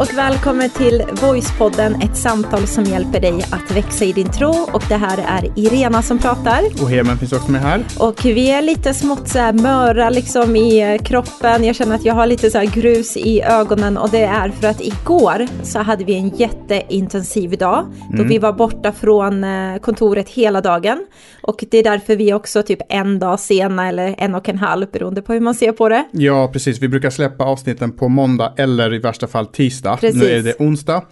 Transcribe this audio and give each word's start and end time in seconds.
och 0.00 0.18
välkommen 0.18 0.70
till 0.70 1.02
Voicepodden, 1.22 1.94
ett 2.02 2.16
samtal 2.16 2.66
som 2.66 2.84
hjälper 2.84 3.20
dig 3.20 3.42
att 3.50 3.76
växa 3.76 4.04
i 4.04 4.12
din 4.12 4.30
tro. 4.30 4.50
Och 4.72 4.82
det 4.88 4.94
här 4.94 5.18
är 5.18 5.58
Irena 5.58 6.02
som 6.02 6.18
pratar. 6.18 6.60
Och 6.82 6.90
Hemen 6.90 7.18
finns 7.18 7.32
också 7.32 7.50
med 7.50 7.60
här. 7.60 7.84
Och 7.98 8.24
vi 8.24 8.50
är 8.50 8.62
lite 8.62 8.94
smått 8.94 9.28
så 9.28 9.38
här 9.38 9.52
möra 9.52 10.10
liksom 10.10 10.56
i 10.56 10.92
eh, 10.94 11.02
kroppen. 11.02 11.64
Jag 11.64 11.76
känner 11.76 11.94
att 11.94 12.04
jag 12.04 12.14
har 12.14 12.26
lite 12.26 12.50
så 12.50 12.60
grus 12.74 13.16
i 13.16 13.42
ögonen 13.42 13.96
och 13.96 14.10
det 14.10 14.24
är 14.24 14.48
för 14.50 14.68
att 14.68 14.80
igår 14.80 15.46
så 15.62 15.78
hade 15.78 16.04
vi 16.04 16.14
en 16.14 16.28
jätteintensiv 16.28 17.50
dag 17.50 17.86
då 18.10 18.14
Mm. 18.18 18.28
vi 18.28 18.38
var 18.38 18.52
borta 18.52 18.92
från 18.92 19.44
eh, 19.44 19.78
kontoret 19.78 20.28
hela 20.28 20.60
dagen. 20.60 21.06
Och 21.42 21.64
det 21.70 21.78
är 21.78 21.84
därför 21.84 22.16
vi 22.16 22.32
också 22.32 22.62
typ 22.62 22.78
en 22.88 23.18
dag 23.18 23.40
sena 23.40 23.88
eller 23.88 24.14
en 24.18 24.34
och 24.34 24.48
en 24.48 24.58
halv 24.58 24.86
beroende 24.90 25.22
på 25.22 25.32
hur 25.32 25.40
man 25.40 25.54
ser 25.54 25.72
på 25.72 25.88
det. 25.88 26.04
Ja, 26.12 26.50
precis. 26.52 26.78
Vi 26.82 26.88
brukar 26.88 27.10
släppa 27.10 27.44
avsnitten 27.44 27.92
på 27.92 28.08
måndag 28.08 28.52
eller 28.56 28.94
i 28.94 28.98
värsta 28.98 29.26
fall 29.26 29.46
tisdag. 29.46 29.87
Precis. 29.96 30.22
Nu 30.22 30.28
är 30.30 30.42
det 30.42 30.54
onsdag. 30.58 31.02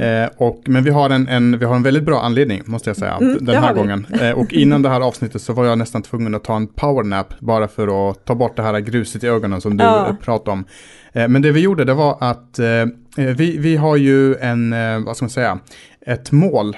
Eh, 0.00 0.28
och, 0.36 0.62
men 0.66 0.84
vi 0.84 0.90
har 0.90 1.10
en, 1.10 1.28
en, 1.28 1.58
vi 1.58 1.64
har 1.64 1.76
en 1.76 1.82
väldigt 1.82 2.02
bra 2.04 2.20
anledning, 2.22 2.62
måste 2.64 2.90
jag 2.90 2.96
säga, 2.96 3.16
Mm, 3.20 3.44
den 3.44 3.62
här 3.62 3.74
gången. 3.74 4.06
Eh, 4.20 4.30
och 4.30 4.52
innan 4.52 4.82
det 4.82 4.88
här 4.88 5.00
avsnittet 5.00 5.42
så 5.42 5.52
var 5.52 5.64
jag 5.66 5.78
nästan 5.78 6.02
tvungen 6.02 6.34
att 6.34 6.44
ta 6.44 6.56
en 6.56 6.66
powernap 6.66 7.34
bara 7.40 7.68
för 7.68 8.10
att 8.10 8.24
ta 8.24 8.34
bort 8.34 8.56
det 8.56 8.62
här 8.62 8.78
gruset 8.80 9.24
i 9.24 9.26
ögonen 9.28 9.60
som 9.60 9.76
du 9.76 9.84
Ja. 9.84 10.08
eh, 10.08 10.14
pratade 10.16 10.50
om. 10.50 10.64
Eh, 11.12 11.28
men 11.28 11.42
det 11.42 11.52
vi 11.52 11.60
gjorde 11.60 11.84
det 11.84 11.94
var 11.94 12.16
att 12.20 12.58
eh, 12.58 12.66
eh, 12.68 12.86
vi, 13.16 13.58
vi 13.58 13.76
har 13.76 13.96
ju 13.96 14.34
en, 14.36 14.70
vad 15.04 15.16
ska 15.16 15.24
man 15.24 15.30
säga, 15.30 15.58
ett 16.06 16.32
mål 16.32 16.76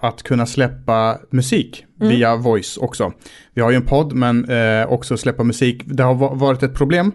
att 0.00 0.22
kunna 0.22 0.46
släppa 0.46 1.18
musik 1.30 1.84
Mm. 2.00 2.16
via 2.16 2.36
voice 2.36 2.76
också. 2.76 3.12
Vi 3.54 3.62
har 3.62 3.70
ju 3.70 3.76
en 3.76 3.82
podd 3.86 4.12
men 4.12 4.46
också 4.88 5.16
släppa 5.16 5.44
musik. 5.44 5.82
Det 5.86 6.02
har 6.02 6.14
va- 6.14 6.34
varit 6.34 6.62
ett 6.62 6.74
problem 6.74 7.12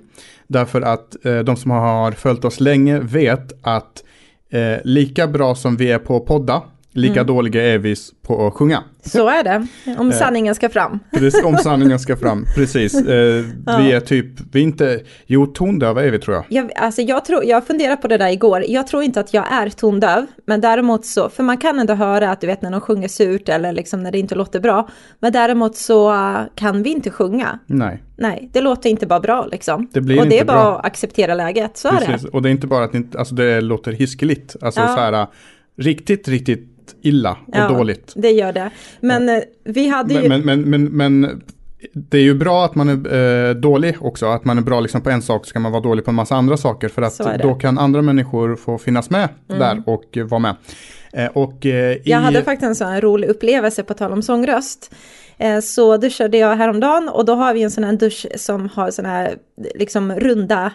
därför 0.50 0.82
att 0.82 1.26
eh, 1.26 1.40
de 1.40 1.56
som 1.56 1.72
har 1.72 2.12
följt 2.12 2.46
oss 2.46 2.60
länge 2.60 3.00
vet 3.00 3.54
att 3.62 4.04
eh, 4.50 4.78
lika 4.84 5.28
bra 5.28 5.56
som 5.56 5.78
vi 5.78 5.92
är 5.92 6.00
på 6.00 6.18
att 6.18 6.26
podda, 6.26 6.62
lika 7.00 7.14
Mm. 7.20 7.28
dåliga 7.28 7.74
är 7.74 7.78
vi 7.78 7.96
på 8.22 8.48
att 8.48 8.54
sjunga. 8.54 8.84
Så 9.06 9.28
är 9.30 9.44
det, 9.44 9.68
om 9.98 10.10
Eh. 10.10 10.16
sanningen 10.18 10.56
ska 10.56 10.70
fram. 10.70 11.00
Precis, 11.14 11.44
om 11.44 11.58
sanningen 11.58 12.00
ska 12.00 12.18
fram, 12.18 12.46
precis. 12.56 12.94
Eh, 13.08 13.46
Ja. 13.66 13.78
Vi 13.78 13.92
är 13.92 14.00
typ, 14.00 14.26
vi 14.52 14.60
är 14.60 14.64
inte, 14.64 15.00
jo 15.26 15.46
tondöva 15.48 16.04
är 16.04 16.12
vi 16.12 16.20
tror 16.20 16.36
jag. 16.36 16.46
Jag, 16.50 16.72
alltså 16.76 17.02
jag, 17.02 17.26
tror, 17.26 17.46
jag 17.46 17.68
funderade 17.68 17.98
på 18.02 18.08
det 18.08 18.18
där 18.18 18.30
igår. 18.30 18.64
Jag 18.68 18.88
tror 18.88 19.04
inte 19.04 19.20
att 19.20 19.34
jag 19.34 19.52
är 19.54 19.70
tondöv, 19.70 20.26
men 20.46 20.62
däremot 20.62 21.06
så, 21.06 21.30
för 21.30 21.44
man 21.44 21.58
kan 21.58 21.80
ändå 21.80 21.94
höra 21.94 22.32
att 22.32 22.42
du 22.42 22.48
vet 22.48 22.62
när 22.62 22.72
de 22.72 22.82
sjunger 22.82 23.08
surt 23.08 23.50
eller 23.50 23.72
liksom 23.74 24.04
när 24.04 24.12
det 24.12 24.20
inte 24.20 24.36
låter 24.36 24.60
bra. 24.60 24.90
Men 25.20 25.32
däremot 25.32 25.76
så 25.76 26.14
kan 26.56 26.84
vi 26.84 26.90
inte 26.90 27.10
sjunga. 27.10 27.60
Nej, 27.66 28.04
Nej, 28.18 28.50
det 28.54 28.62
låter 28.62 28.90
inte 28.90 29.08
bara 29.08 29.20
bra 29.20 29.48
liksom. 29.52 29.88
Det 29.94 30.02
blir 30.02 30.20
och 30.20 30.28
det 30.28 30.36
inte 30.36 30.44
är 30.44 30.46
bara 30.46 30.64
bra. 30.64 30.80
att 30.80 30.86
acceptera 30.86 31.34
läget, 31.36 31.78
så 31.78 31.88
är 31.88 31.92
precis. 32.06 32.22
det. 32.22 32.30
Och 32.30 32.42
det 32.42 32.50
är 32.50 32.52
inte 32.52 32.68
bara 32.68 32.84
att 32.84 32.92
det, 32.92 32.98
inte, 32.98 33.20
alltså 33.20 33.36
det 33.36 33.62
låter 33.62 33.92
hiskeligt, 33.92 34.56
alltså 34.62 34.82
Ja. 34.82 34.88
så 34.88 35.00
här 35.02 35.28
riktigt, 35.78 36.28
riktigt 36.28 36.69
illa 37.02 37.32
och 37.32 37.58
Ja, 37.58 37.68
dåligt. 37.68 38.14
Det 38.16 38.32
gör 38.32 38.54
det. 38.54 38.70
Men 39.00 39.30
eh, 39.30 39.42
vi 39.64 39.88
hade 39.88 40.14
ju... 40.14 40.30
Men, 40.30 40.42
men, 40.42 40.62
men, 40.62 40.84
men, 40.86 41.42
det 41.94 42.18
är 42.18 42.22
ju 42.22 42.34
bra 42.34 42.66
att 42.66 42.76
man 42.76 42.90
är 42.90 43.50
eh, 43.50 43.56
dålig 43.56 43.96
också, 44.00 44.26
att 44.26 44.46
man 44.46 44.58
är 44.58 44.62
bra 44.62 44.80
liksom 44.80 45.02
på 45.02 45.10
en 45.10 45.22
sak 45.22 45.46
så 45.46 45.54
kan 45.54 45.62
man 45.62 45.72
vara 45.72 45.82
dålig 45.82 46.06
på 46.06 46.12
en 46.12 46.16
massa 46.16 46.36
andra 46.36 46.58
saker 46.58 46.90
för 46.90 47.02
att 47.02 47.42
då 47.42 47.56
kan 47.56 47.78
andra 47.78 48.02
människor 48.02 48.56
få 48.56 48.78
finnas 48.78 49.10
med 49.10 49.30
där 49.48 49.84
och 49.86 50.18
eh, 50.18 50.26
vara 50.26 50.40
med. 50.40 50.56
Eh, 51.14 51.26
och 51.26 51.66
eh, 51.66 51.92
i... 51.94 52.02
Jag 52.06 52.20
hade 52.20 52.44
faktiskt 52.44 52.68
en 52.68 52.76
sån 52.76 52.88
här 52.88 53.02
rolig 53.02 53.28
upplevelse 53.28 53.84
på 53.84 53.94
tal 53.94 54.12
om 54.12 54.22
sångröst. 54.22 54.96
Eh, 55.38 55.60
Så 55.60 55.98
duschade 55.98 56.38
jag 56.38 56.56
häromdagen 56.56 57.10
och 57.10 57.26
då 57.26 57.34
har 57.36 57.54
vi 57.54 57.64
en 57.64 57.72
sån 57.72 57.84
här 57.84 57.94
dusch 57.94 58.26
som 58.36 58.70
har 58.74 58.92
såna 58.92 59.10
här 59.10 59.38
liksom 59.76 60.12
runda 60.12 60.72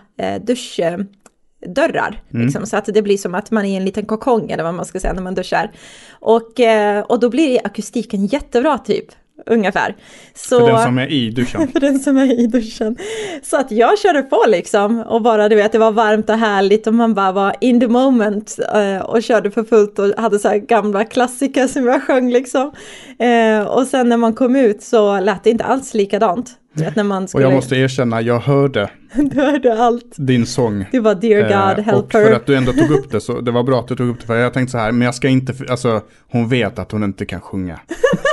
eh, 1.64 1.70
duschdörrar. 1.70 2.20
Liksom, 2.28 2.66
så 2.66 2.76
att 2.76 2.84
det 2.86 3.02
blir 3.02 3.16
som 3.16 3.34
att 3.34 3.50
man 3.50 3.64
är 3.64 3.68
i 3.68 3.76
en 3.76 3.84
liten 3.84 4.06
kokong 4.06 4.50
eller 4.50 4.64
vad 4.64 4.74
man 4.74 4.84
ska 4.84 5.00
säga 5.00 5.12
när 5.12 5.22
man 5.22 5.34
duschar. 5.34 5.70
Och, 6.12 6.60
eh, 6.60 7.00
och 7.00 7.20
då 7.20 7.30
blir 7.30 7.66
akustiken 7.66 8.26
jättebra 8.26 8.78
typ, 8.78 9.06
ungefär. 9.46 9.96
Så, 10.34 10.60
För 10.60 10.66
den 10.66 10.84
som 10.84 10.98
är 10.98 11.12
i 11.12 11.30
duschen. 11.30 11.68
för 11.72 11.80
den 11.80 11.98
som 11.98 12.16
är 12.16 12.40
i 12.40 12.46
duschen. 12.46 12.96
Så 13.42 13.56
att 13.56 13.70
jag 13.70 13.98
körde 13.98 14.22
på 14.22 14.44
liksom 14.48 15.00
och 15.00 15.22
bara 15.22 15.48
du 15.48 15.56
vet 15.56 15.72
det 15.72 15.78
var 15.78 15.92
varmt 15.92 16.30
och 16.30 16.38
härligt 16.38 16.86
och 16.86 16.94
man 16.94 17.14
bara 17.14 17.32
var 17.32 17.56
in 17.60 17.80
the 17.80 17.88
moment 17.88 18.58
eh, 18.74 18.98
och 18.98 19.22
körde 19.22 19.50
för 19.50 19.64
fullt 19.64 19.98
och 19.98 20.12
hade 20.16 20.38
så 20.38 20.48
här 20.48 20.56
gamla 20.56 21.04
klassiker 21.04 21.66
som 21.66 21.86
jag 21.86 22.02
sjöng 22.02 22.30
liksom. 22.30 22.72
Eh, 23.18 23.62
och 23.66 23.86
sen 23.86 24.08
när 24.08 24.16
man 24.16 24.34
kom 24.34 24.56
ut 24.56 24.82
så 24.82 25.20
lät 25.20 25.44
det 25.44 25.50
inte 25.50 25.64
alls 25.64 25.94
likadant. 25.94 26.58
Du 26.74 26.84
vet 26.84 26.96
när 26.96 27.04
man 27.04 27.22
Och 27.22 27.28
skulle, 27.28 27.44
jag 27.44 27.52
måste 27.52 27.76
erkänna, 27.76 28.22
jag 28.22 28.38
hörde 28.40 28.90
du 29.14 29.40
hörde 29.40 29.78
allt. 29.82 30.14
din 30.16 30.46
sång. 30.46 30.84
Det 30.92 31.00
var 31.00 31.14
dear 31.14 31.42
God, 31.42 31.78
Eh, 31.78 31.84
help 31.84 32.04
och 32.04 32.12
för 32.12 32.24
her. 32.24 32.32
att 32.32 32.46
du 32.46 32.54
ändå 32.56 32.72
tog 32.72 32.90
upp 32.90 33.10
det 33.10 33.20
så 33.20 33.40
det 33.40 33.50
var 33.50 33.62
bra 33.62 33.80
att 33.80 33.88
du 33.88 33.96
tog 33.96 34.08
upp 34.08 34.20
det 34.20 34.26
för 34.26 34.36
jag 34.36 34.52
tänkte 34.52 34.72
så 34.72 34.78
här, 34.78 34.92
men 34.92 35.04
jag 35.04 35.14
ska 35.14 35.28
inte, 35.28 35.54
alltså 35.68 36.00
hon 36.30 36.48
vet 36.48 36.78
att 36.78 36.92
hon 36.92 37.04
inte 37.04 37.26
kan 37.26 37.40
sjunga. 37.40 37.80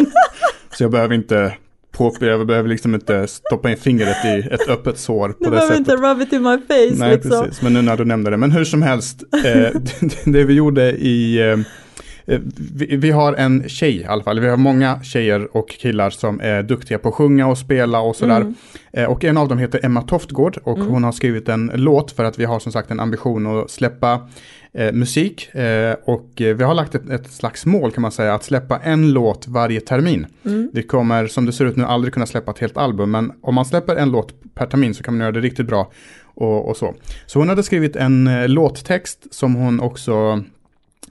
så 0.78 0.84
jag 0.84 0.92
behöver 0.92 1.16
inte 1.16 1.54
jag 2.20 2.48
behöver 2.48 2.70
liksom 2.70 2.96
inte 2.96 3.28
stoppa 3.28 3.72
in 3.72 3.78
fingret 3.78 4.26
i 4.26 4.54
ett 4.54 4.70
öppet 4.70 4.98
sår 4.98 5.30
på 5.30 5.36
Du 5.40 5.46
det 5.46 5.52
behöver 5.52 5.68
sättet. 5.76 5.80
inte 5.80 5.96
rub 6.08 6.22
it 6.22 6.34
in 6.34 6.42
my 6.44 6.58
face 6.58 6.96
Nej, 7.06 7.12
liksom. 7.16 7.44
precis. 7.46 7.62
Men 7.62 7.74
nu 7.74 7.82
när 7.82 7.98
du 7.98 8.06
nämnde 8.06 8.32
det. 8.32 8.38
Men 8.38 8.52
hur 8.52 8.64
som 8.64 8.82
helst, 8.82 9.24
eh, 9.46 9.82
det 10.26 10.44
vi 10.44 10.54
gjorde 10.54 10.92
i... 10.92 11.40
Eh, 11.40 11.46
eh, 11.48 11.60
vi, 12.26 12.96
vi 12.96 13.12
har 13.12 13.34
en 13.34 13.70
tjej 13.70 13.98
i 13.98 14.06
alla 14.06 14.24
fall. 14.24 14.40
Vi 14.40 14.50
har 14.50 14.58
många 14.58 15.04
tjejer 15.04 15.58
och 15.58 15.70
killar 15.70 16.10
som 16.10 16.40
är 16.42 16.64
duktiga 16.64 16.98
på 16.98 17.10
att 17.10 17.16
sjunga 17.16 17.48
och 17.48 17.58
spela 17.58 18.00
och 18.00 18.16
sådär. 18.16 18.42
Mm. 18.42 18.56
Eh, 18.94 19.06
och 19.06 19.24
en 19.24 19.38
av 19.38 19.48
dem 19.48 19.58
heter 19.58 19.86
Emma 19.86 20.02
Toftgård 20.02 20.58
och 20.64 20.80
hon 20.80 21.04
har 21.04 21.12
skrivit 21.12 21.50
en 21.50 21.72
låt 21.76 22.12
för 22.12 22.24
att 22.24 22.40
vi 22.40 22.46
har 22.46 22.60
som 22.60 22.72
sagt 22.72 22.92
en 22.92 23.00
ambition 23.00 23.62
att 23.62 23.72
släppa 23.72 24.30
eh, 24.74 24.92
musik. 24.94 25.56
Eh, 25.56 25.96
och 26.06 26.42
eh, 26.42 26.56
vi 26.56 26.64
har 26.64 26.74
lagt 26.74 26.96
ett, 26.96 27.10
ett 27.10 27.32
slags 27.32 27.66
mål 27.66 27.92
kan 27.92 28.02
man 28.02 28.12
säga, 28.12 28.34
att 28.34 28.44
släppa 28.44 28.80
en 28.80 29.12
låt 29.12 29.48
varje 29.48 29.82
termin. 29.82 30.26
Mm. 30.46 30.70
Vi 30.74 30.84
kommer, 30.84 31.28
som 31.28 31.46
det 31.46 31.54
ser 31.54 31.66
ut 31.66 31.76
nu, 31.76 31.84
aldrig 31.84 32.14
kunna 32.14 32.26
släppa 32.26 32.52
ett 32.52 32.60
helt 32.60 32.78
album, 32.78 33.12
men 33.12 33.32
om 33.42 33.56
man 33.56 33.66
släpper 33.66 33.96
en 33.96 34.12
låt 34.12 34.54
per 34.54 34.66
termin 34.66 34.94
så 34.94 35.04
kan 35.04 35.14
man 35.14 35.22
göra 35.22 35.32
det 35.32 35.42
riktigt 35.42 35.68
bra. 35.68 35.92
Och, 36.34 36.70
och 36.70 36.78
så. 36.78 36.94
så 37.26 37.40
hon 37.40 37.50
hade 37.50 37.64
skrivit 37.64 37.96
en 37.96 38.28
eh, 38.28 38.48
låttext 38.48 39.34
som 39.34 39.56
hon 39.56 39.80
också 39.80 40.44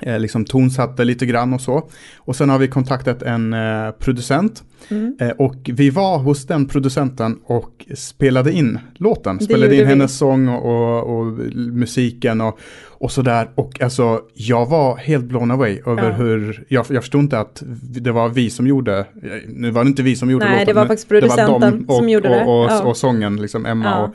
eh, 0.02 0.18
liksom 0.18 0.44
tonsatte 0.44 1.04
lite 1.04 1.26
grann 1.26 1.52
och 1.52 1.60
så. 1.60 1.88
Och 2.18 2.36
sen 2.36 2.48
har 2.48 2.58
vi 2.58 2.68
kontaktat 2.68 3.22
en 3.22 3.52
eh, 3.52 3.90
producent. 3.98 4.62
Mm. 4.88 5.16
Eh, 5.20 5.28
och 5.28 5.56
vi 5.64 5.90
var 5.90 6.18
hos 6.18 6.46
den 6.46 6.66
producenten 6.68 7.38
och 7.44 7.86
spelade 7.94 8.52
in 8.52 8.78
låten. 8.94 9.40
Spelade 9.40 9.74
in 9.74 9.80
vi. 9.80 9.86
hennes 9.86 10.18
sång 10.18 10.48
och, 10.48 10.64
och, 10.66 11.18
och 11.20 11.26
musiken 11.56 12.40
och, 12.40 12.58
och 12.88 13.12
sådär. 13.12 13.50
Och 13.54 13.80
alltså, 13.82 14.20
jag 14.34 14.66
var 14.66 14.96
helt 14.96 15.24
blown 15.24 15.50
away 15.50 15.80
över 15.86 16.02
Ja. 16.10 16.12
hur, 16.12 16.64
jag, 16.68 16.86
jag 16.88 17.02
förstod 17.02 17.20
inte 17.20 17.38
att 17.38 17.62
det 17.82 18.12
var 18.12 18.28
vi 18.28 18.50
som 18.50 18.66
gjorde, 18.66 19.06
nu 19.48 19.70
var 19.70 19.84
det 19.84 19.88
inte 19.88 20.02
vi 20.02 20.16
som 20.16 20.30
gjorde 20.30 20.44
Nej, 20.44 20.54
låten. 20.54 20.66
det 20.66 20.80
var 20.80 20.86
faktiskt 20.86 21.08
det 21.08 21.14
var 21.14 21.20
producenten 21.20 21.78
de 21.86 21.92
och, 21.92 21.96
som 21.96 22.08
gjorde 22.08 22.28
det. 22.28 22.44
Och, 22.44 22.64
och, 22.64 22.70
Ja. 22.70 22.82
och 22.82 22.96
sången, 22.96 23.36
liksom 23.42 23.66
Emma 23.66 23.84
Ja. 23.84 24.04
och 24.04 24.14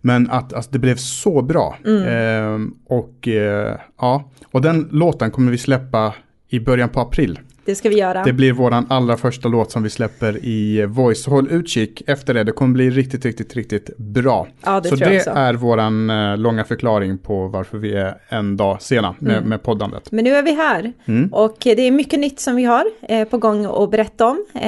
men 0.00 0.30
att 0.30 0.52
alltså, 0.52 0.70
det 0.70 0.78
blev 0.78 0.96
så 0.96 1.42
bra. 1.42 1.76
Mm. 1.84 2.02
Ehm, 2.08 2.74
och 2.86 3.28
eh, 3.28 3.76
ja, 4.00 4.30
och 4.52 4.62
den 4.62 4.88
låten 4.92 5.30
kommer 5.30 5.50
vi 5.50 5.58
släppa 5.58 6.14
i 6.48 6.60
början 6.60 6.88
på 6.88 7.00
april. 7.00 7.38
Det 7.66 7.74
ska 7.74 7.88
vi 7.88 7.98
göra. 7.98 8.22
Det 8.24 8.32
blir 8.32 8.52
våran 8.52 8.86
allra 8.90 9.16
första 9.16 9.48
låt 9.48 9.70
som 9.70 9.82
vi 9.82 9.90
släpper 9.90 10.44
i 10.44 10.86
Voice. 10.86 11.26
Håll 11.26 11.48
utkik 11.50 12.02
efter 12.06 12.34
det. 12.34 12.44
Det 12.44 12.52
kommer 12.52 12.72
bli 12.72 12.90
riktigt, 12.90 13.24
riktigt, 13.24 13.54
riktigt 13.56 13.96
bra. 13.96 14.48
ja, 14.64 14.80
det 14.80 14.88
så 14.88 14.96
tror 14.96 15.08
jag 15.12 15.12
det 15.12 15.18
också. 15.30 15.30
är 15.30 15.54
våran 15.54 16.10
eh, 16.10 16.36
långa 16.36 16.64
förklaring 16.64 17.18
på 17.18 17.48
varför 17.48 17.78
vi 17.78 17.94
är 17.96 18.14
en 18.28 18.56
dag 18.56 18.82
sena 18.82 19.14
med, 19.18 19.36
Mm. 19.36 19.48
med 19.48 19.62
poddandet. 19.62 20.12
Men 20.12 20.24
nu 20.24 20.34
är 20.34 20.42
vi 20.42 20.54
här 20.54 20.92
Mm. 21.06 21.32
och 21.32 21.56
det 21.60 21.82
är 21.82 21.90
mycket 21.90 22.18
nytt 22.20 22.40
som 22.40 22.56
vi 22.56 22.64
har 22.64 22.84
eh, 23.02 23.24
på 23.28 23.38
gång 23.38 23.64
att 23.64 23.90
berätta 23.90 24.26
om. 24.26 24.44
Eh, 24.54 24.60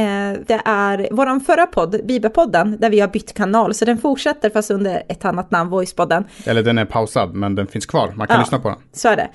det 0.46 0.60
är 0.64 1.14
våran 1.14 1.40
förra 1.40 1.66
podd, 1.66 2.00
Bibelpodden, 2.04 2.76
där 2.80 2.90
vi 2.90 3.00
har 3.00 3.08
bytt 3.08 3.34
kanal, 3.34 3.74
så 3.74 3.84
den 3.84 3.98
fortsätter 3.98 4.50
fast 4.50 4.70
under 4.70 5.02
ett 5.08 5.24
annat 5.24 5.50
namn, 5.50 5.70
Voicepodden. 5.70 6.24
Eller 6.46 6.62
den 6.62 6.78
är 6.78 6.84
pausad, 6.84 7.34
men 7.34 7.54
den 7.54 7.66
finns 7.66 7.86
kvar. 7.86 8.12
Man 8.16 8.26
kan 8.26 8.34
Ja. 8.36 8.40
lyssna 8.40 8.58
på 8.58 8.68
den. 8.68 8.78
Så 8.92 9.08
är 9.08 9.16
det. 9.16 9.28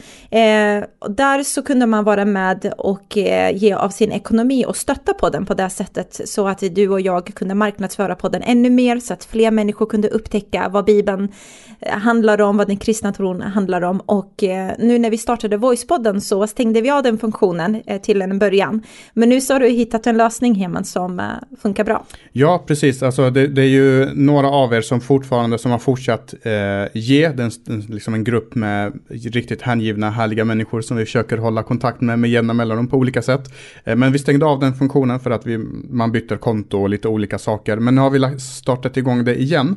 Där 1.09 1.43
så 1.43 1.61
kunde 1.63 1.85
man 1.85 2.03
vara 2.03 2.25
med 2.25 2.73
och 2.77 3.17
ge 3.53 3.73
av 3.73 3.89
sin 3.89 4.11
ekonomi 4.11 4.65
och 4.67 4.77
stötta 4.77 5.13
podden 5.13 5.45
på 5.45 5.53
det 5.53 5.69
sättet 5.69 6.21
så 6.25 6.47
att 6.47 6.63
du 6.71 6.89
och 6.89 7.01
jag 7.01 7.25
kunde 7.25 7.55
marknadsföra 7.55 8.15
podden 8.15 8.41
ännu 8.41 8.69
mer 8.69 8.99
så 8.99 9.13
att 9.13 9.25
fler 9.25 9.51
människor 9.51 9.85
kunde 9.85 10.07
upptäcka 10.07 10.69
vad 10.69 10.85
Bibeln 10.85 11.31
eh, 11.79 11.97
handlar 11.97 12.41
om, 12.41 12.57
vad 12.57 12.67
den 12.67 12.77
kristna 12.77 13.13
tron 13.13 13.41
handlar 13.41 13.81
om 13.81 13.99
och 13.99 14.43
eh, 14.43 14.71
nu 14.79 14.99
när 14.99 15.09
vi 15.09 15.17
startade 15.17 15.57
Voicepodden 15.57 16.21
så 16.21 16.47
stängde 16.47 16.81
vi 16.81 16.89
av 16.89 17.03
den 17.03 17.17
funktionen 17.17 17.81
eh, 17.85 18.01
till 18.01 18.21
en 18.21 18.39
början. 18.39 18.81
Men 19.13 19.29
nu 19.29 19.41
så 19.41 19.53
har 19.53 19.59
du 19.59 19.67
hittat 19.67 20.07
en 20.07 20.17
lösning 20.17 20.55
Heman 20.55 20.85
som 20.85 21.21
funkar 21.61 21.83
bra. 21.83 22.05
Ja, 22.31 22.63
precis. 22.67 23.03
Alltså, 23.03 23.29
det, 23.29 23.47
det 23.47 23.61
är 23.61 23.67
ju 23.67 24.13
några 24.13 24.47
av 24.49 24.73
er 24.73 24.81
som 24.81 25.01
fortfarande 25.01 25.57
som 25.57 25.71
har 25.71 25.79
fortsatt 25.79 26.33
eh, 26.43 26.51
ge. 26.93 27.29
Den, 27.29 27.51
liksom 27.89 28.13
en 28.13 28.23
grupp 28.23 28.55
med 28.55 28.99
riktigt 29.09 29.61
hängivna, 29.61 30.09
härliga 30.09 30.45
människor 30.45 30.81
som 30.81 30.97
vi 30.97 31.05
försöker 31.05 31.37
hålla 31.37 31.63
kontakt 31.63 32.01
med 32.01 32.19
med 32.19 32.29
jämna 32.29 32.53
mellanrum 32.53 32.87
på 32.87 32.97
olika 32.97 33.21
sätt. 33.21 33.42
Eh, 33.83 33.95
men 33.95 34.11
vi 34.11 34.19
stängde 34.19 34.45
av 34.45 34.59
den 34.59 34.73
funktionen 34.73 35.19
för 35.19 35.31
att 35.31 35.45
vi, 35.45 35.57
man 35.89 36.11
byter 36.11 36.37
konto 36.37 36.81
och 36.81 36.89
lite 36.89 37.07
olika 37.07 37.37
saker. 37.37 37.77
Men 37.77 37.95
nu 37.95 38.01
har 38.01 38.09
vi 38.09 38.39
startat 38.39 38.97
igång 38.97 39.23
det 39.23 39.41
igen. 39.41 39.75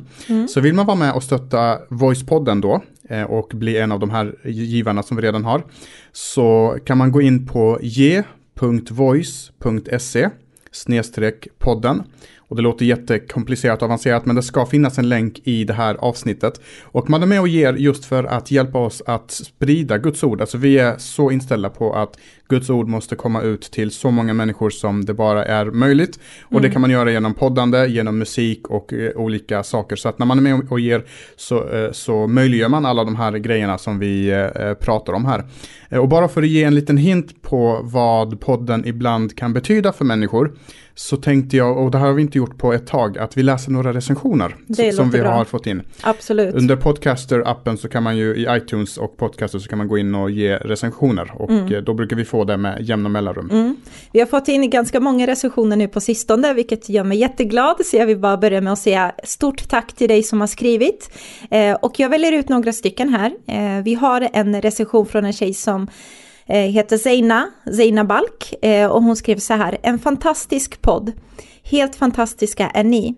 Så 0.49 0.61
vill 0.61 0.73
man 0.73 0.85
vara 0.85 0.97
med 0.97 1.13
och 1.13 1.23
stötta 1.23 1.79
Voicepodden 1.89 2.61
då, 2.61 2.81
eh, 3.09 3.23
och 3.23 3.51
bli 3.53 3.77
en 3.77 3.91
av 3.91 3.99
de 3.99 4.09
här 4.09 4.35
givarna 4.43 5.03
som 5.03 5.17
vi 5.17 5.23
redan 5.23 5.45
har 5.45 5.63
så 6.11 6.77
kan 6.85 6.97
man 6.97 7.11
gå 7.11 7.21
in 7.21 7.47
på 7.47 7.79
ge.voice.se 7.81 8.69
snedstreck 10.71 11.47
podden. 11.59 12.03
Och 12.37 12.55
det 12.55 12.61
låter 12.61 12.85
jättekomplicerat 12.85 13.81
och 13.81 13.85
avancerat 13.85 14.25
men 14.25 14.35
det 14.35 14.43
ska 14.43 14.65
finnas 14.65 14.97
en 14.97 15.09
länk 15.09 15.41
i 15.43 15.63
det 15.63 15.73
här 15.73 15.95
avsnittet. 15.95 16.61
Och 16.81 17.09
man 17.09 17.23
är 17.23 17.27
med 17.27 17.41
och 17.41 17.47
ger 17.47 17.73
just 17.73 18.05
för 18.05 18.23
att 18.23 18.51
hjälpa 18.51 18.79
oss 18.79 19.01
att 19.05 19.31
sprida 19.31 19.97
Guds 19.97 20.23
ord. 20.23 20.41
Alltså 20.41 20.57
vi 20.57 20.77
är 20.77 20.97
så 20.97 21.31
inställda 21.31 21.69
på 21.69 21.93
att 21.93 22.17
Guds 22.49 22.69
ord 22.69 22.87
måste 22.87 23.15
komma 23.15 23.41
ut 23.41 23.61
till 23.61 23.91
så 23.91 24.11
många 24.11 24.33
människor 24.33 24.69
som 24.69 25.05
det 25.05 25.13
bara 25.13 25.45
är 25.45 25.65
möjligt. 25.65 26.19
Och 26.43 26.51
mm. 26.51 26.63
det 26.63 26.69
kan 26.69 26.81
man 26.81 26.89
göra 26.89 27.11
genom 27.11 27.33
poddande, 27.33 27.87
genom 27.87 28.17
musik 28.17 28.67
och 28.67 28.93
eh, 28.93 29.11
olika 29.15 29.63
saker. 29.63 29.95
Så 29.95 30.09
att 30.09 30.19
när 30.19 30.25
man 30.25 30.37
är 30.37 30.41
med 30.41 30.67
och 30.69 30.79
ger 30.79 31.05
så, 31.35 31.69
eh, 31.69 31.91
så 31.91 32.27
möjliggör 32.27 32.69
man 32.69 32.85
alla 32.85 33.03
de 33.03 33.15
här 33.15 33.31
grejerna 33.31 33.77
som 33.77 33.99
vi 33.99 34.29
eh, 34.29 34.73
pratar 34.73 35.13
om 35.13 35.25
här. 35.25 35.43
Eh, 35.89 35.99
och 35.99 36.07
bara 36.07 36.27
för 36.27 36.41
att 36.41 36.49
ge 36.49 36.63
en 36.63 36.75
liten 36.75 36.97
hint 36.97 37.41
på 37.41 37.79
vad 37.83 38.39
podden 38.39 38.85
ibland 38.85 39.37
kan 39.37 39.53
betyda 39.53 39.93
för 39.93 40.05
människor 40.05 40.51
så 40.97 41.17
tänkte 41.17 41.57
jag, 41.57 41.77
och 41.77 41.91
det 41.91 41.97
har 41.97 42.13
vi 42.13 42.21
inte 42.21 42.37
gjort 42.37 42.57
på 42.57 42.73
ett 42.73 42.87
tag, 42.87 43.17
att 43.17 43.37
vi 43.37 43.43
läser 43.43 43.71
några 43.71 43.93
recensioner 43.93 44.55
det 44.67 44.91
som 44.91 45.09
vi 45.09 45.19
bra. 45.19 45.31
har 45.31 45.45
fått 45.45 45.67
in. 45.67 45.81
Absolut. 46.01 46.55
Under 46.55 46.75
Podcaster-appen 46.75 47.75
så 47.75 47.89
kan 47.89 48.03
man 48.03 48.17
ju 48.17 48.35
i 48.35 48.47
iTunes 48.49 48.97
och 48.97 49.17
Podcaster 49.17 49.59
så 49.59 49.69
kan 49.69 49.77
man 49.77 49.87
gå 49.87 49.97
in 49.97 50.15
och 50.15 50.31
ge 50.31 50.57
recensioner 50.57 51.31
och 51.33 51.49
mm. 51.49 51.73
Eh, 51.73 51.81
då 51.81 51.93
brukar 51.93 52.15
vi 52.15 52.25
få 52.25 52.36
det 52.43 52.57
med 52.57 52.81
jämna 52.81 53.09
mellanrum. 53.09 53.49
Mm. 53.51 53.75
Vi 54.11 54.19
har 54.19 54.27
fått 54.27 54.47
in 54.47 54.69
ganska 54.69 54.99
många 54.99 55.27
recensioner 55.27 55.75
nu 55.75 55.87
på 55.87 56.01
sistone, 56.01 56.53
vilket 56.53 56.89
gör 56.89 57.03
mig 57.03 57.17
jätteglad, 57.17 57.85
så 57.85 57.97
jag 57.97 58.05
vill 58.05 58.17
bara 58.17 58.37
börja 58.37 58.61
med 58.61 58.73
att 58.73 58.79
säga 58.79 59.11
stort 59.23 59.69
tack 59.69 59.93
till 59.93 60.07
dig 60.07 60.23
som 60.23 60.39
har 60.39 60.47
skrivit. 60.47 61.11
Eh, 61.51 61.73
och 61.73 61.99
jag 61.99 62.09
väljer 62.09 62.31
ut 62.31 62.49
några 62.49 62.73
stycken 62.73 63.09
här. 63.09 63.31
Eh, 63.47 63.83
vi 63.83 63.93
har 63.93 64.29
en 64.33 64.61
recension 64.61 65.05
från 65.05 65.25
en 65.25 65.33
tjej 65.33 65.53
som 65.53 65.87
Eh, 66.49 66.57
heter 66.57 66.97
Zeina, 66.97 67.49
Zeina 67.75 68.05
Balk 68.05 68.53
eh, 68.61 68.91
och 68.91 69.03
hon 69.03 69.15
skrev 69.15 69.37
så 69.37 69.53
här, 69.53 69.77
en 69.83 69.99
fantastisk 69.99 70.81
podd. 70.81 71.11
Helt 71.69 71.95
fantastiska 71.95 72.69
är 72.69 72.83
ni. 72.83 73.15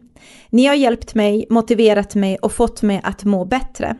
Ni 0.50 0.66
har 0.66 0.75
hjälpt 0.75 1.16
mig, 1.16 1.46
motiverat 1.50 2.16
mig 2.16 2.38
och 2.38 2.51
fått 2.51 2.81
mig 2.81 3.01
att 3.04 3.24
må 3.24 3.46
bättre. 3.46 3.96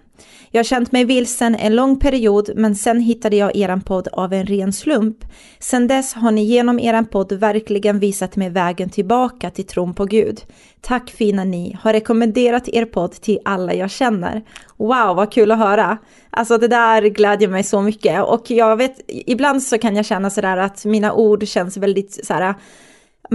Jag 0.52 0.60
har 0.60 0.64
känt 0.64 0.92
mig 0.92 1.06
vilsen 1.06 1.56
en 1.56 1.76
lång 1.76 2.00
period 2.00 2.50
men 2.56 2.76
sen 2.76 3.00
hittade 3.00 3.36
jag 3.36 3.56
eran 3.56 3.82
podd 3.82 4.08
av 4.08 4.34
en 4.34 4.46
ren 4.46 4.74
slump. 4.74 5.18
Sen 5.60 5.88
dess 5.88 6.14
har 6.14 6.32
ni 6.32 6.44
genom 6.44 6.80
eran 6.80 7.06
podd 7.06 7.32
verkligen 7.32 8.00
visat 8.00 8.36
mig 8.36 8.50
vägen 8.50 8.90
tillbaka 8.90 9.50
till 9.50 9.66
tron 9.66 9.94
på 9.94 10.06
Gud. 10.06 10.42
Tack 10.82 11.10
fina 11.10 11.44
ni, 11.44 11.78
har 11.82 11.94
rekommenderat 11.94 12.70
er 12.70 12.86
podd 12.86 13.12
till 13.12 13.40
alla 13.46 13.74
jag 13.74 13.92
känner. 13.92 14.44
Wow, 14.78 15.16
vad 15.16 15.32
kul 15.32 15.52
att 15.52 15.58
höra. 15.58 15.98
Alltså 16.30 16.58
det 16.58 16.68
där 16.68 17.02
glädjer 17.02 17.50
mig 17.50 17.64
så 17.64 17.82
mycket 17.82 18.24
och 18.24 18.52
jag 18.52 18.78
vet, 18.78 19.02
ibland 19.08 19.64
så 19.64 19.78
kan 19.78 19.96
jag 19.96 20.06
känna 20.06 20.30
sådär 20.30 20.58
att 20.58 20.86
mina 20.86 21.14
ord 21.14 21.48
känns 21.48 21.78
väldigt 21.78 22.26
såhär 22.26 22.56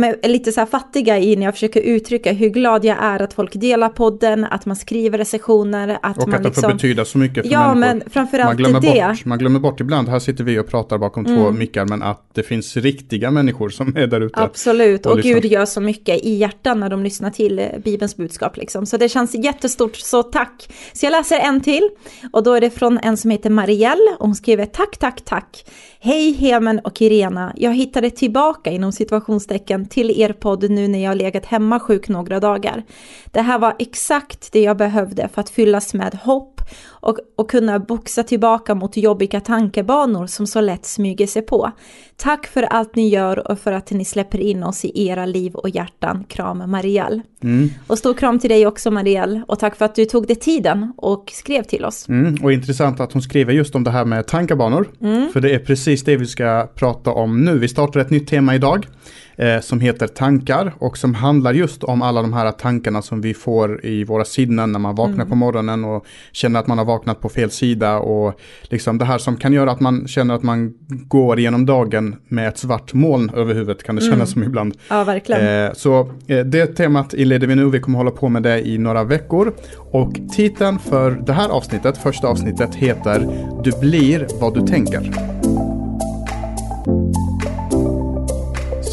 är 0.02 0.29
lite 0.29 0.52
så 0.52 0.61
här 0.61 0.67
fattiga 0.67 1.19
i 1.19 1.37
när 1.37 1.44
jag 1.44 1.55
försöker 1.55 1.81
uttrycka 1.81 2.32
hur 2.32 2.49
glad 2.49 2.85
jag 2.85 2.96
är 3.00 3.23
att 3.23 3.32
folk 3.32 3.52
delar 3.52 3.88
podden, 3.88 4.44
att 4.44 4.67
man 4.67 4.76
skriver 4.76 5.19
recensioner. 5.19 5.99
Att 6.02 6.19
och 6.19 6.29
man 6.29 6.37
att 6.37 6.43
det 6.43 6.49
liksom... 6.49 6.62
får 6.62 6.73
betyda 6.73 7.05
så 7.05 7.19
mycket 7.19 7.46
för 7.46 7.52
ja, 7.52 7.75
människor. 7.75 7.99
Men 7.99 8.11
framförallt 8.11 8.46
man 8.49 8.56
glömmer 8.56 8.81
det. 8.81 9.08
Bort, 9.08 9.25
man 9.25 9.38
glömmer 9.38 9.61
bort 9.61 9.81
ibland, 9.81 10.08
här 10.08 10.19
sitter 10.19 10.44
vi 10.44 10.58
och 10.58 10.69
pratar 10.69 10.99
bakom 10.99 11.26
mm. 11.26 11.38
två 11.38 11.50
mickar, 11.50 11.85
men 11.85 12.02
att 12.02 12.31
det 12.35 12.43
finns 12.43 12.76
riktiga 12.76 13.31
människor 13.31 13.69
som 13.69 13.96
är 13.96 14.06
där 14.06 14.20
ute. 14.20 14.41
Absolut, 14.41 15.06
och, 15.06 15.12
och. 15.12 15.20
Gud 15.20 15.44
gör 15.44 15.67
så 15.67 15.81
mycket 15.81 16.25
i 16.25 16.35
hjärtan 16.35 16.81
när 16.81 16.90
de 16.90 17.02
lyssnar 17.02 17.31
till 17.31 17.58
eh, 17.58 17.67
Bibelns 17.85 18.17
budskap. 18.17 18.56
Liksom. 18.56 18.87
Så 18.87 18.97
det 18.97 19.08
känns 19.08 19.35
jättestort, 19.35 19.97
så 19.97 20.23
tack. 20.23 20.69
Så 20.93 21.06
jag 21.06 21.11
läser 21.11 21.38
en 21.38 21.61
till, 21.61 21.88
och 22.32 22.43
då 22.43 22.52
är 22.52 22.61
det 22.61 22.70
från 22.70 22.99
en 22.99 23.17
som 23.17 23.31
heter 23.31 23.50
Marielle, 23.50 24.17
och 24.19 24.26
hon 24.26 24.35
skriver 24.35 24.67
tack, 24.67 24.97
tack, 24.99 25.25
tack. 25.25 25.64
Hej 26.06 26.32
Hemen 26.32 26.78
och 26.78 27.02
Irena, 27.02 27.52
jag 27.56 27.74
hittade 27.74 28.10
tillbaka 28.10 28.70
inom 28.70 28.92
situationstecken 28.92 29.86
till 29.86 30.20
er 30.20 30.32
podd 30.32 30.70
nu 30.70 30.88
när 30.88 31.04
jag 31.04 31.16
legat 31.16 31.46
hemma 31.46 31.80
sjuk 31.80 32.08
några 32.08 32.40
dagar. 32.40 32.82
Det 33.26 33.40
här 33.40 33.58
var 33.58 33.76
exakt 33.78 34.52
det 34.52 34.60
jag 34.60 34.76
behövde 34.76 35.28
för 35.28 35.40
att 35.40 35.50
fyllas 35.50 35.94
med 35.94 36.14
hopp 36.14 36.53
och, 36.87 37.19
och 37.37 37.50
kunna 37.50 37.78
boxa 37.78 38.22
tillbaka 38.22 38.75
mot 38.75 38.96
jobbiga 38.96 39.40
tankebanor 39.40 40.26
som 40.26 40.46
så 40.46 40.61
lätt 40.61 40.87
smyger 40.87 41.26
sig 41.26 41.43
på. 41.43 41.72
Tack 42.16 42.46
för 42.46 42.62
allt 42.62 42.96
ni 42.96 43.08
gör 43.08 43.50
och 43.50 43.58
för 43.58 43.72
att 43.72 43.90
ni 43.90 44.05
släpper 44.05 44.38
in 44.38 44.62
oss 44.62 44.84
i 44.84 45.06
era 45.08 45.26
liv 45.26 45.55
och 45.55 45.69
hjärtan. 45.69 46.25
Kram 46.28 46.70
Marielle. 46.70 47.22
Mm. 47.43 47.70
Och 47.87 47.99
stor 47.99 48.14
kram 48.14 48.38
till 48.38 48.50
dig 48.50 48.66
också 48.66 48.90
Marielle 48.90 49.43
och 49.49 49.58
tack 49.58 49.76
för 49.76 49.84
att 49.84 49.94
du 49.94 50.05
tog 50.05 50.26
dig 50.26 50.37
tiden 50.37 50.93
och 50.96 51.31
skrev 51.34 51.62
till 51.62 51.84
oss. 51.84 52.08
Mm. 52.08 52.44
Och 52.44 52.52
intressant 52.52 53.00
att 53.00 53.12
hon 53.12 53.22
skriver 53.22 53.52
just 53.52 53.75
om 53.75 53.84
det 53.84 53.90
här 53.90 54.05
med 54.05 54.26
tankebanor. 54.26 54.88
Mm. 55.00 55.32
För 55.32 55.40
det 55.40 55.55
är 55.55 55.58
precis 55.58 56.05
det 56.05 56.16
vi 56.16 56.26
ska 56.26 56.69
prata 56.75 57.11
om 57.11 57.44
nu. 57.44 57.58
Vi 57.58 57.69
startar 57.69 58.00
ett 58.00 58.11
nytt 58.11 58.28
tema 58.28 58.55
idag 58.55 58.87
eh, 59.36 59.60
som 59.60 59.81
heter 59.81 60.06
tankar 60.06 60.75
och 60.78 60.98
som 60.98 61.14
handlar 61.14 61.52
just 61.52 61.84
om 61.84 62.02
alla 62.02 62.22
de 62.22 62.32
här 62.32 62.52
tankarna 62.52 63.02
som 63.02 63.20
vi 63.20 63.34
får 63.34 63.86
i 63.86 64.04
våra 64.04 64.25
sinnen 64.25 64.72
när 64.72 64.78
man 64.78 64.94
vaknar 64.94 65.14
mm. 65.14 65.28
på 65.28 65.34
morgonen 65.34 65.84
och 65.84 66.06
känner 66.32 66.60
att 66.60 66.66
man 66.66 66.78
har 66.78 66.84
vaknat 66.84 67.20
på 67.20 67.28
fel 67.28 67.50
sida 67.50 67.98
och 67.98 68.40
liksom 68.62 68.98
det 68.98 69.04
här 69.04 69.19
som 69.19 69.36
kan 69.36 69.52
göra 69.52 69.70
att 69.70 69.81
man 69.81 70.08
känner 70.08 70.34
att 70.34 70.42
man 70.42 70.75
går 70.88 71.38
igenom 71.38 71.66
dagen 71.66 72.16
med 72.28 72.48
ett 72.48 72.58
svart 72.58 72.94
moln 72.94 73.31
över 73.34 73.54
huvudet 73.54 73.82
kan 73.82 73.96
det 73.96 74.02
kännas 74.02 74.14
mm. 74.14 74.26
som 74.26 74.42
ibland. 74.42 74.76
Ja, 74.88 75.04
verkligen. 75.04 75.66
Eh, 75.66 75.72
så 75.72 76.10
eh, 76.26 76.38
det 76.38 76.66
temat 76.66 77.14
inleder 77.14 77.46
vi 77.46 77.54
nu, 77.54 77.70
vi 77.70 77.80
kommer 77.80 77.98
hålla 77.98 78.10
på 78.10 78.28
med 78.28 78.42
det 78.42 78.69
i 78.69 78.78
några 78.78 79.04
veckor 79.04 79.54
och 79.78 80.12
titeln 80.37 80.78
för 80.78 81.10
det 81.10 81.32
här 81.32 81.48
avsnittet, 81.48 81.98
första 81.98 82.28
avsnittet 82.28 82.75
heter 82.75 83.28
Du 83.64 83.72
blir 83.80 84.26
vad 84.40 84.54
du 84.54 84.66
tänker. 84.66 85.44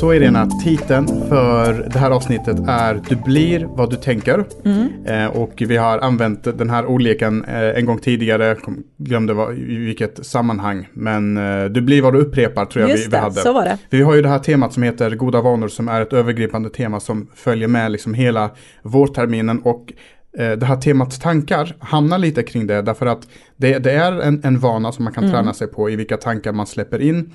Så 0.01 0.13
Irena, 0.13 0.45
titeln 0.45 1.07
för 1.07 1.89
det 1.93 1.99
här 1.99 2.11
avsnittet 2.11 2.57
är 2.67 3.01
Du 3.09 3.15
blir 3.15 3.65
vad 3.65 3.89
du 3.89 3.95
tänker. 3.95 4.45
Mm. 4.65 5.05
Eh, 5.05 5.37
och 5.37 5.53
vi 5.67 5.77
har 5.77 5.99
använt 5.99 6.43
den 6.43 6.69
här 6.69 6.85
ordleken 6.85 7.45
eh, 7.45 7.77
en 7.77 7.85
gång 7.85 7.99
tidigare, 7.99 8.55
glömde 8.97 9.33
vad, 9.33 9.57
i 9.57 9.75
vilket 9.75 10.25
sammanhang. 10.25 10.87
Men 10.93 11.37
eh, 11.37 11.65
Du 11.65 11.81
blir 11.81 12.01
vad 12.01 12.13
du 12.13 12.19
upprepar 12.19 12.65
tror 12.65 12.81
jag 12.81 12.91
Just 12.91 13.07
vi, 13.07 13.11
vi 13.11 13.17
hade. 13.17 13.35
så 13.35 13.53
var 13.53 13.65
det. 13.65 13.77
Vi 13.89 14.01
har 14.01 14.15
ju 14.15 14.21
det 14.21 14.29
här 14.29 14.39
temat 14.39 14.73
som 14.73 14.83
heter 14.83 15.15
Goda 15.15 15.41
vanor 15.41 15.67
som 15.67 15.87
är 15.87 16.01
ett 16.01 16.13
övergripande 16.13 16.69
tema 16.69 16.99
som 16.99 17.27
följer 17.35 17.67
med 17.67 17.91
liksom 17.91 18.13
hela 18.13 18.49
vårterminen. 18.81 19.59
Och 19.59 19.93
eh, 20.37 20.51
det 20.51 20.65
här 20.65 20.77
temat 20.77 21.21
tankar 21.21 21.75
hamnar 21.79 22.17
lite 22.17 22.43
kring 22.43 22.67
det 22.67 22.81
därför 22.81 23.05
att 23.05 23.27
det, 23.57 23.79
det 23.79 23.91
är 23.91 24.21
en, 24.21 24.41
en 24.43 24.59
vana 24.59 24.91
som 24.91 25.03
man 25.03 25.13
kan 25.13 25.23
mm. 25.23 25.35
träna 25.35 25.53
sig 25.53 25.67
på 25.67 25.89
i 25.89 25.95
vilka 25.95 26.17
tankar 26.17 26.51
man 26.51 26.67
släpper 26.67 27.01
in. 27.01 27.31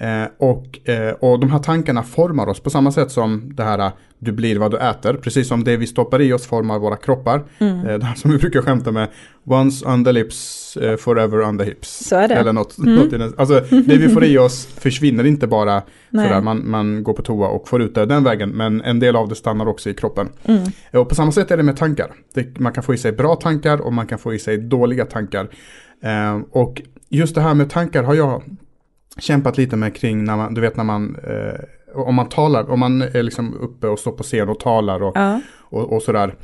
Eh, 0.00 0.24
och, 0.38 0.88
eh, 0.88 1.12
och 1.12 1.40
de 1.40 1.50
här 1.50 1.58
tankarna 1.58 2.02
formar 2.02 2.46
oss 2.48 2.60
på 2.60 2.70
samma 2.70 2.92
sätt 2.92 3.10
som 3.10 3.52
det 3.54 3.62
här 3.62 3.92
du 4.18 4.32
blir 4.32 4.58
vad 4.58 4.70
du 4.70 4.78
äter. 4.78 5.14
Precis 5.14 5.48
som 5.48 5.64
det 5.64 5.76
vi 5.76 5.86
stoppar 5.86 6.20
i 6.20 6.32
oss 6.32 6.46
formar 6.46 6.78
våra 6.78 6.96
kroppar. 6.96 7.44
Mm. 7.58 7.86
Eh, 7.86 7.98
det 7.98 8.04
här 8.04 8.14
som 8.14 8.30
vi 8.30 8.38
brukar 8.38 8.62
skämta 8.62 8.92
med. 8.92 9.08
Once 9.44 9.86
on 9.86 10.04
the 10.04 10.12
lips, 10.12 10.76
eh, 10.76 10.96
forever 10.96 11.42
on 11.42 11.58
the 11.58 11.64
hips. 11.64 12.08
Så 12.08 12.16
är 12.16 12.28
det. 12.28 12.34
Eller 12.34 12.52
något. 12.52 12.78
Mm. 12.78 12.94
något 12.94 13.34
alltså 13.38 13.60
det 13.70 13.96
vi 13.96 14.08
får 14.08 14.24
i 14.24 14.38
oss 14.38 14.66
försvinner 14.66 15.24
inte 15.24 15.46
bara 15.46 15.82
sådär. 16.10 16.40
Man, 16.40 16.70
man 16.70 17.02
går 17.02 17.12
på 17.12 17.22
toa 17.22 17.48
och 17.48 17.68
får 17.68 17.82
ut 17.82 17.94
det 17.94 18.06
den 18.06 18.24
vägen. 18.24 18.50
Men 18.50 18.82
en 18.82 19.00
del 19.00 19.16
av 19.16 19.28
det 19.28 19.34
stannar 19.34 19.68
också 19.68 19.90
i 19.90 19.94
kroppen. 19.94 20.28
Mm. 20.44 20.62
Eh, 20.90 21.00
och 21.00 21.08
på 21.08 21.14
samma 21.14 21.32
sätt 21.32 21.50
är 21.50 21.56
det 21.56 21.62
med 21.62 21.76
tankar. 21.76 22.12
Det, 22.34 22.58
man 22.58 22.72
kan 22.72 22.82
få 22.82 22.94
i 22.94 22.98
sig 22.98 23.12
bra 23.12 23.36
tankar 23.36 23.80
och 23.80 23.92
man 23.92 24.06
kan 24.06 24.18
få 24.18 24.34
i 24.34 24.38
sig 24.38 24.58
dåliga 24.58 25.04
tankar. 25.04 25.48
Eh, 26.02 26.40
och 26.50 26.82
just 27.08 27.34
det 27.34 27.40
här 27.40 27.54
med 27.54 27.70
tankar 27.70 28.02
har 28.02 28.14
jag 28.14 28.42
kämpat 29.18 29.58
lite 29.58 29.76
med 29.76 29.96
kring 29.96 30.24
när 30.24 30.36
man, 30.36 30.54
du 30.54 30.60
vet 30.60 30.76
när 30.76 30.84
man, 30.84 31.16
eh, 31.24 31.98
om 32.06 32.14
man 32.14 32.28
talar, 32.28 32.70
om 32.70 32.80
man 32.80 33.02
är 33.02 33.22
liksom 33.22 33.54
uppe 33.54 33.88
och 33.88 33.98
står 33.98 34.12
på 34.12 34.22
scen 34.22 34.48
och 34.48 34.60
talar 34.60 35.02
och, 35.02 35.16
ja. 35.16 35.40
och, 35.60 35.92
och, 35.92 36.02
sådär. 36.02 36.34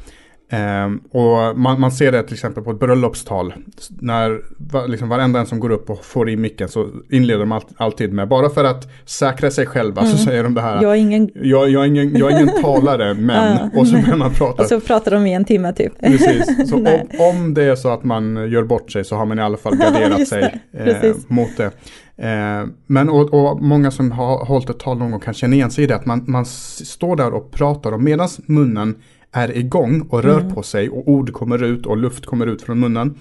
Um, 0.52 1.02
och 1.10 1.58
man, 1.58 1.80
man, 1.80 1.92
ser 1.92 2.12
det 2.12 2.22
till 2.22 2.34
exempel 2.34 2.64
på 2.64 2.70
ett 2.70 2.78
bröllopstal. 2.78 3.54
När 3.88 4.40
va, 4.58 4.86
liksom 4.86 5.08
varenda 5.08 5.40
en 5.40 5.46
som 5.46 5.60
går 5.60 5.70
upp 5.70 5.90
och 5.90 6.04
får 6.04 6.30
i 6.30 6.36
micken 6.36 6.68
så 6.68 6.88
inleder 7.10 7.40
de 7.40 7.52
all, 7.52 7.62
alltid 7.76 8.12
med, 8.12 8.28
bara 8.28 8.50
för 8.50 8.64
att 8.64 8.88
säkra 9.04 9.50
sig 9.50 9.66
själva 9.66 10.02
mm. 10.02 10.12
så 10.12 10.18
säger 10.18 10.42
de 10.42 10.54
det 10.54 10.60
här. 10.60 10.82
Jag 10.82 10.92
är 10.92 10.96
ingen, 10.96 11.30
jag, 11.34 11.70
jag 11.70 11.82
är 11.82 11.86
ingen, 11.86 12.16
jag 12.16 12.32
är 12.32 12.42
ingen 12.42 12.62
talare 12.62 13.14
men, 13.14 13.70
och 13.76 13.86
så 13.86 13.94
börjar 13.94 14.16
man 14.16 14.34
prata. 14.34 14.62
Och 14.62 14.68
så 14.68 14.80
pratar 14.80 15.10
de 15.10 15.26
i 15.26 15.32
en 15.32 15.44
timme 15.44 15.72
typ. 15.72 16.00
Precis, 16.00 16.68
så 16.70 16.76
om, 16.76 17.00
om, 17.18 17.54
det 17.54 17.64
är 17.64 17.74
så 17.74 17.88
att 17.88 18.04
man 18.04 18.50
gör 18.50 18.62
bort 18.62 18.90
sig 18.90 19.04
så 19.04 19.16
har 19.16 19.26
man 19.26 19.38
i 19.38 19.42
alla 19.42 19.56
fall 19.56 19.76
garderat 19.78 20.28
sig 20.28 20.60
eh, 20.72 21.14
mot 21.28 21.56
det. 21.56 21.70
Eh, 22.16 22.66
men 22.86 23.08
och, 23.08 23.34
och, 23.34 23.62
många 23.62 23.90
som 23.90 24.10
har 24.10 24.44
hållit 24.44 24.70
ett 24.70 24.78
tal 24.78 24.98
någon 24.98 25.10
gång 25.10 25.20
kan 25.20 25.34
känna 25.34 25.54
igen 25.54 25.70
sig 25.70 25.84
i 25.84 25.86
det 25.86 25.96
att 25.96 26.06
man, 26.06 26.24
man 26.26 26.46
står 26.46 27.16
där 27.16 27.34
och 27.34 27.50
pratar 27.50 27.92
och 27.92 28.02
medan 28.02 28.28
munnen 28.46 28.94
är 29.32 29.56
igång 29.56 30.00
och 30.10 30.22
rör 30.22 30.40
mm. 30.40 30.54
på 30.54 30.62
sig 30.62 30.90
och 30.90 31.08
ord 31.08 31.32
kommer 31.32 31.62
ut 31.62 31.86
och 31.86 31.96
luft 31.96 32.26
kommer 32.26 32.46
ut 32.46 32.62
från 32.62 32.80
munnen. 32.80 33.14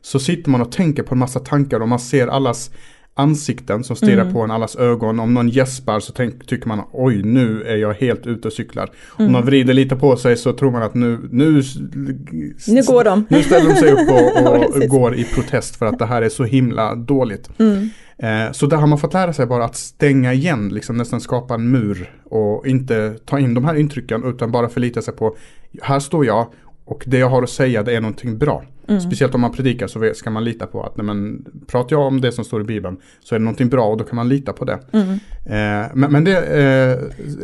Så 0.00 0.18
sitter 0.18 0.50
man 0.50 0.60
och 0.60 0.72
tänker 0.72 1.02
på 1.02 1.14
en 1.14 1.18
massa 1.18 1.40
tankar 1.40 1.80
och 1.80 1.88
man 1.88 1.98
ser 1.98 2.26
allas 2.26 2.70
ansikten 3.18 3.84
som 3.84 3.96
stirrar 3.96 4.22
mm. 4.22 4.32
på 4.32 4.40
en, 4.40 4.50
allas 4.50 4.76
ögon. 4.76 5.20
Om 5.20 5.34
någon 5.34 5.48
gäspar 5.48 6.00
så 6.00 6.12
tänk, 6.12 6.46
tycker 6.46 6.68
man 6.68 6.82
oj 6.92 7.22
nu 7.22 7.62
är 7.62 7.76
jag 7.76 7.94
helt 7.94 8.26
ute 8.26 8.48
och 8.48 8.54
cyklar. 8.54 8.90
Mm. 9.18 9.26
Om 9.26 9.32
någon 9.32 9.46
vrider 9.46 9.74
lite 9.74 9.96
på 9.96 10.16
sig 10.16 10.36
så 10.36 10.52
tror 10.52 10.70
man 10.70 10.82
att 10.82 10.94
nu, 10.94 11.28
nu, 11.30 11.62
nu 12.68 12.82
går 12.86 13.04
de. 13.04 13.26
Nu 13.28 13.42
ställer 13.42 13.68
de 13.68 13.76
sig 13.76 13.92
upp 13.92 14.10
och, 14.10 14.76
och 14.76 14.88
går 14.88 15.14
i 15.14 15.24
protest 15.24 15.76
för 15.76 15.86
att 15.86 15.98
det 15.98 16.06
här 16.06 16.22
är 16.22 16.28
så 16.28 16.44
himla 16.44 16.94
dåligt. 16.94 17.50
Mm. 17.58 17.90
Eh, 18.18 18.52
så 18.52 18.66
där 18.66 18.76
har 18.76 18.86
man 18.86 18.98
fått 18.98 19.12
lära 19.12 19.32
sig 19.32 19.46
bara 19.46 19.64
att 19.64 19.76
stänga 19.76 20.32
igen, 20.32 20.68
liksom 20.68 20.96
nästan 20.96 21.20
skapa 21.20 21.54
en 21.54 21.70
mur 21.70 22.10
och 22.24 22.66
inte 22.66 23.14
ta 23.24 23.38
in 23.38 23.54
de 23.54 23.64
här 23.64 23.74
intrycken 23.74 24.24
utan 24.24 24.52
bara 24.52 24.68
förlita 24.68 25.02
sig 25.02 25.14
på 25.14 25.36
här 25.82 26.00
står 26.00 26.26
jag 26.26 26.46
och 26.84 27.04
det 27.06 27.18
jag 27.18 27.28
har 27.28 27.42
att 27.42 27.50
säga 27.50 27.82
det 27.82 27.96
är 27.96 28.00
någonting 28.00 28.38
bra. 28.38 28.64
Mm. 28.88 29.00
Speciellt 29.00 29.34
om 29.34 29.40
man 29.40 29.52
predikar 29.52 29.86
så 29.86 30.12
ska 30.14 30.30
man 30.30 30.44
lita 30.44 30.66
på 30.66 30.82
att 30.82 30.96
nej 30.96 31.06
men, 31.06 31.44
pratar 31.66 31.96
jag 31.96 32.06
om 32.06 32.20
det 32.20 32.32
som 32.32 32.44
står 32.44 32.60
i 32.60 32.64
Bibeln 32.64 32.96
så 33.20 33.34
är 33.34 33.38
det 33.38 33.44
någonting 33.44 33.68
bra 33.68 33.86
och 33.86 33.96
då 33.96 34.04
kan 34.04 34.16
man 34.16 34.28
lita 34.28 34.52
på 34.52 34.64
det. 34.64 34.78
Mm. 34.92 35.10
Eh, 35.44 35.90
men, 35.94 36.12
men, 36.12 36.24
det 36.24 36.36
är 36.36 36.98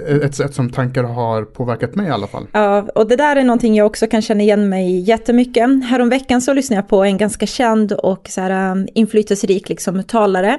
eh, 0.09 0.17
ett 0.17 0.35
sätt 0.35 0.55
som 0.55 0.71
tankar 0.71 1.05
har 1.05 1.43
påverkat 1.43 1.95
mig 1.95 2.07
i 2.07 2.11
alla 2.11 2.27
fall. 2.27 2.47
Ja, 2.53 2.89
och 2.95 3.09
det 3.09 3.17
där 3.17 3.37
är 3.37 3.45
någonting 3.45 3.75
jag 3.75 3.87
också 3.87 4.07
kan 4.07 4.23
känna 4.23 4.43
igen 4.43 4.69
mig 4.69 5.01
jättemycket. 5.01 5.85
Häromveckan 5.85 6.41
så 6.41 6.53
lyssnade 6.53 6.79
jag 6.79 6.89
på 6.89 7.05
en 7.05 7.17
ganska 7.19 7.47
känd 7.47 7.93
och 7.93 8.29
så 8.31 8.41
här, 8.41 8.73
um, 8.73 8.89
inflytelserik 8.95 9.69
liksom, 9.69 10.03
talare 10.03 10.59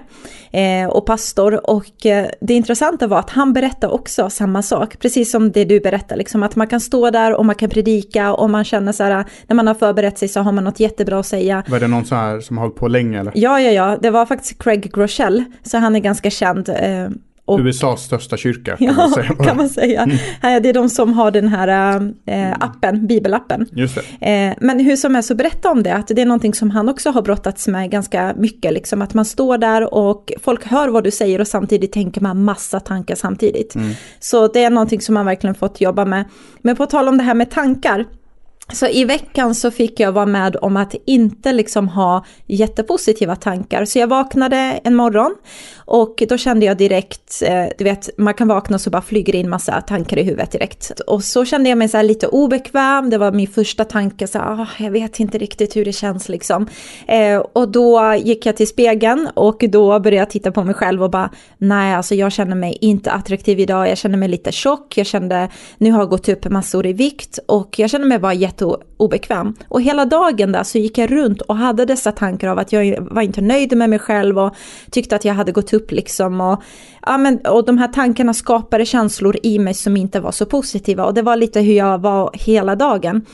eh, 0.52 0.90
och 0.90 1.06
pastor. 1.06 1.70
Och 1.70 2.06
eh, 2.06 2.28
det 2.42 2.54
intressanta 2.54 3.08
var 3.08 3.20
att 3.20 3.30
han 3.30 3.54
berättade 3.54 3.94
också 3.94 4.30
samma 4.30 4.62
sak, 4.62 5.00
precis 5.00 5.32
som 5.32 5.52
det 5.52 5.66
du 5.66 5.80
berättar, 5.80 6.16
liksom, 6.16 6.44
att 6.44 6.56
man 6.56 6.68
kan 6.68 6.80
stå 6.80 7.10
där 7.10 7.34
och 7.34 7.46
man 7.46 7.56
kan 7.56 7.70
predika 7.70 8.34
och 8.34 8.50
man 8.50 8.64
känner 8.64 8.92
så 8.92 9.04
här, 9.04 9.26
när 9.48 9.56
man 9.56 9.68
har 9.68 9.74
förberett 9.74 10.18
sig 10.18 10.28
så 10.28 10.40
har 10.40 10.52
man 10.52 10.64
något 10.64 10.75
jättebra 10.80 11.20
att 11.20 11.26
säga. 11.26 11.64
Var 11.68 11.80
det 11.80 11.88
någon 11.88 12.06
så 12.06 12.16
här 12.16 12.40
som 12.40 12.58
har 12.58 12.66
hållit 12.66 12.80
på 12.80 12.88
länge 12.88 13.20
eller? 13.20 13.32
Ja, 13.36 13.62
ja, 13.62 13.72
ja, 13.72 13.98
det 14.02 14.10
var 14.10 14.26
faktiskt 14.26 14.64
Craig 14.64 14.94
Groeschel, 14.94 15.44
så 15.64 15.78
han 15.78 15.96
är 15.96 16.00
ganska 16.00 16.30
känd. 16.30 16.70
Eh, 16.70 17.10
och, 17.46 17.60
USAs 17.60 18.04
största 18.04 18.38
kyrka 18.38 18.78
kan 18.78 18.88
ja, 18.88 18.94
man 18.94 19.12
säga. 19.12 19.36
kan 19.46 19.58
man 19.58 19.70
säga. 19.70 20.04
Mm. 20.04 20.64
Det 20.64 20.70
är 20.70 20.74
de 20.74 20.90
som 20.90 21.14
har 21.14 21.32
den 21.32 21.48
här 21.48 22.02
äh, 22.26 22.52
appen, 22.60 23.08
bibelappen. 23.08 23.68
Just. 23.72 23.98
Äh, 23.98 24.04
men 24.62 24.80
hur 24.80 24.96
som 24.96 25.16
helst 25.16 25.28
så 25.28 25.36
berätta 25.36 25.72
om 25.72 25.84
det, 25.84 25.94
att 25.94 26.08
det 26.08 26.22
är 26.22 26.26
någonting 26.26 26.54
som 26.54 26.72
han 26.72 26.90
också 26.90 27.10
har 27.10 27.22
brottats 27.22 27.68
med 27.68 27.92
ganska 27.92 28.34
mycket. 28.38 28.74
Liksom, 28.74 29.02
att 29.02 29.14
man 29.14 29.26
står 29.26 29.58
där 29.58 29.94
och 29.94 30.32
folk 30.42 30.66
hör 30.66 30.88
vad 30.88 31.04
du 31.04 31.12
säger 31.12 31.42
och 31.42 31.48
samtidigt 31.48 31.92
tänker 31.92 32.22
man 32.22 32.44
massa 32.44 32.80
tankar 32.80 33.16
samtidigt. 33.16 33.76
Mm. 33.76 33.92
Så 34.20 34.48
det 34.48 34.64
är 34.64 34.70
någonting 34.70 35.02
som 35.02 35.14
man 35.14 35.26
verkligen 35.26 35.56
fått 35.56 35.82
jobba 35.82 36.06
med. 36.06 36.26
Men 36.62 36.76
på 36.76 36.86
tal 36.86 37.08
om 37.08 37.18
det 37.18 37.24
här 37.24 37.34
med 37.34 37.52
tankar, 37.52 38.06
så 38.74 38.88
i 38.88 39.06
veckan 39.06 39.56
så 39.56 39.72
fick 39.72 40.00
jag 40.00 40.12
vara 40.12 40.26
med 40.26 40.56
om 40.62 40.78
att 40.78 40.96
inte 41.06 41.54
liksom 41.54 41.88
ha 41.88 42.26
jättepositiva 42.46 43.36
tankar. 43.36 43.86
Så 43.86 44.00
jag 44.00 44.08
vaknade 44.08 44.58
en 44.84 44.96
morgon 44.96 45.36
och 45.86 46.24
då 46.30 46.38
kände 46.38 46.66
jag 46.66 46.78
direkt, 46.78 47.42
eh, 47.46 47.66
du 47.78 47.84
vet, 47.84 48.10
man 48.18 48.34
kan 48.34 48.48
vakna 48.48 48.76
och 48.76 48.82
så 48.82 48.90
bara 48.90 49.02
flyger 49.02 49.36
in 49.36 49.50
massa 49.50 49.82
tankar 49.82 50.18
i 50.18 50.24
huvudet 50.24 50.52
direkt. 50.52 50.92
Och 51.08 51.24
så 51.24 51.46
kände 51.46 51.70
jag 51.70 51.78
mig 51.78 51.90
så 51.90 52.02
lite 52.02 52.28
obekväm, 52.28 53.10
det 53.10 53.18
var 53.18 53.32
min 53.32 53.48
första 53.48 53.86
tanke, 53.86 54.28
så 54.28 54.40
ah, 54.40 54.68
jag 54.80 54.92
vet 54.92 55.20
inte 55.20 55.38
riktigt 55.38 55.76
hur 55.76 55.86
det 55.86 55.94
känns 55.94 56.30
liksom. 56.30 56.68
Eh, 57.08 57.38
och 57.38 57.70
då 57.70 58.16
gick 58.18 58.46
jag 58.46 58.58
till 58.58 58.68
spegeln 58.68 59.30
och 59.34 59.64
då 59.70 60.00
började 60.00 60.16
jag 60.16 60.30
titta 60.30 60.52
på 60.52 60.64
mig 60.64 60.76
själv 60.76 61.04
och 61.04 61.10
bara, 61.12 61.30
nej 61.58 61.96
alltså 61.96 62.16
jag 62.16 62.32
känner 62.32 62.56
mig 62.56 62.78
inte 62.82 63.12
attraktiv 63.12 63.60
idag, 63.60 63.90
jag 63.90 63.98
känner 63.98 64.18
mig 64.18 64.30
lite 64.30 64.52
tjock, 64.52 64.98
jag 64.98 65.08
kände, 65.08 65.50
nu 65.78 65.92
har 65.92 66.00
jag 66.00 66.10
gått 66.10 66.30
upp 66.30 66.50
massor 66.50 66.86
i 66.86 66.94
vikt 66.94 67.40
och 67.46 67.80
jag 67.80 67.90
känner 67.90 68.06
mig 68.06 68.20
bara 68.20 68.34
jätteobekväm. 68.34 69.56
Och 69.68 69.82
hela 69.82 70.06
dagen 70.06 70.52
där 70.52 70.64
så 70.64 70.78
gick 70.78 70.98
jag 70.98 71.12
runt 71.12 71.42
och 71.42 71.56
hade 71.56 71.86
dessa 71.86 72.12
tankar 72.12 72.48
av 72.48 72.60
att 72.60 72.72
jag 72.72 72.98
var 73.12 73.22
inte 73.22 73.42
nöjd 73.42 73.78
med 73.78 73.90
mig 73.90 74.00
själv 74.00 74.40
och 74.40 74.56
tyckte 74.92 75.16
att 75.16 75.26
jag 75.26 75.34
hade 75.34 75.52
gått 75.52 75.74
upp 75.76 75.92
liksom. 75.92 76.42
Och, 76.42 76.64
ja, 77.06 77.18
men, 77.18 77.40
och 77.40 77.66
de 77.66 77.78
här 77.78 77.88
tankarna 77.88 78.34
skapade 78.34 78.86
känslor 78.86 79.38
i 79.44 79.60
mig 79.60 79.74
som 79.74 79.98
inte 79.98 80.20
var 80.20 80.32
så 80.32 80.46
positiva 80.46 81.06
och 81.06 81.14
det 81.14 81.22
var 81.22 81.36
lite 81.36 81.62
hur 81.62 81.74
jag 81.74 82.02
var 82.02 82.32
hela 82.34 82.76
dagen. 82.76 83.26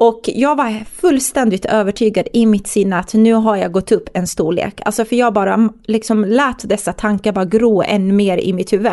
Och 0.00 0.20
jag 0.24 0.56
var 0.56 0.84
fullständigt 1.00 1.64
övertygad 1.64 2.28
i 2.32 2.46
mitt 2.46 2.66
sinne 2.66 2.98
att 2.98 3.14
nu 3.14 3.32
har 3.34 3.56
jag 3.56 3.72
gått 3.72 3.92
upp 3.92 4.08
en 4.14 4.26
storlek. 4.26 4.80
Alltså 4.84 5.04
för 5.04 5.16
jag 5.16 5.32
bara 5.32 5.68
liksom 5.86 6.24
lät 6.24 6.68
dessa 6.68 6.92
tankar 6.92 7.32
bara 7.32 7.44
gro 7.44 7.82
än 7.82 8.16
mer 8.16 8.38
i 8.38 8.52
mitt 8.52 8.72
huvud. 8.72 8.92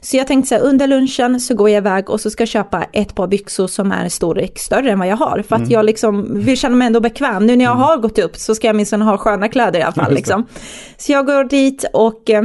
Så 0.00 0.16
jag 0.16 0.26
tänkte 0.26 0.48
så 0.48 0.54
här, 0.54 0.62
under 0.62 0.86
lunchen 0.86 1.40
så 1.40 1.54
går 1.54 1.70
jag 1.70 1.76
iväg 1.76 2.10
och 2.10 2.20
så 2.20 2.30
ska 2.30 2.42
jag 2.42 2.48
köpa 2.48 2.84
ett 2.92 3.14
par 3.14 3.26
byxor 3.26 3.66
som 3.66 3.92
är 3.92 4.04
en 4.04 4.10
storlek 4.10 4.58
större 4.58 4.90
än 4.90 4.98
vad 4.98 5.08
jag 5.08 5.16
har. 5.16 5.44
För 5.48 5.56
att 5.56 5.60
mm. 5.60 5.72
jag 5.72 5.84
liksom 5.84 6.40
vill 6.44 6.58
känna 6.58 6.76
mig 6.76 6.86
ändå 6.86 7.00
bekväm. 7.00 7.46
Nu 7.46 7.56
när 7.56 7.64
jag 7.64 7.74
mm. 7.74 7.82
har 7.82 7.96
gått 7.96 8.18
upp 8.18 8.36
så 8.36 8.54
ska 8.54 8.66
jag 8.66 8.76
minst 8.76 8.92
ha 8.92 9.18
sköna 9.18 9.48
kläder 9.48 9.78
i 9.78 9.82
alla 9.82 9.92
fall. 9.92 10.14
Liksom. 10.14 10.46
Så 10.96 11.12
jag 11.12 11.26
går 11.26 11.44
dit 11.44 11.84
och 11.92 12.30
eh, 12.30 12.42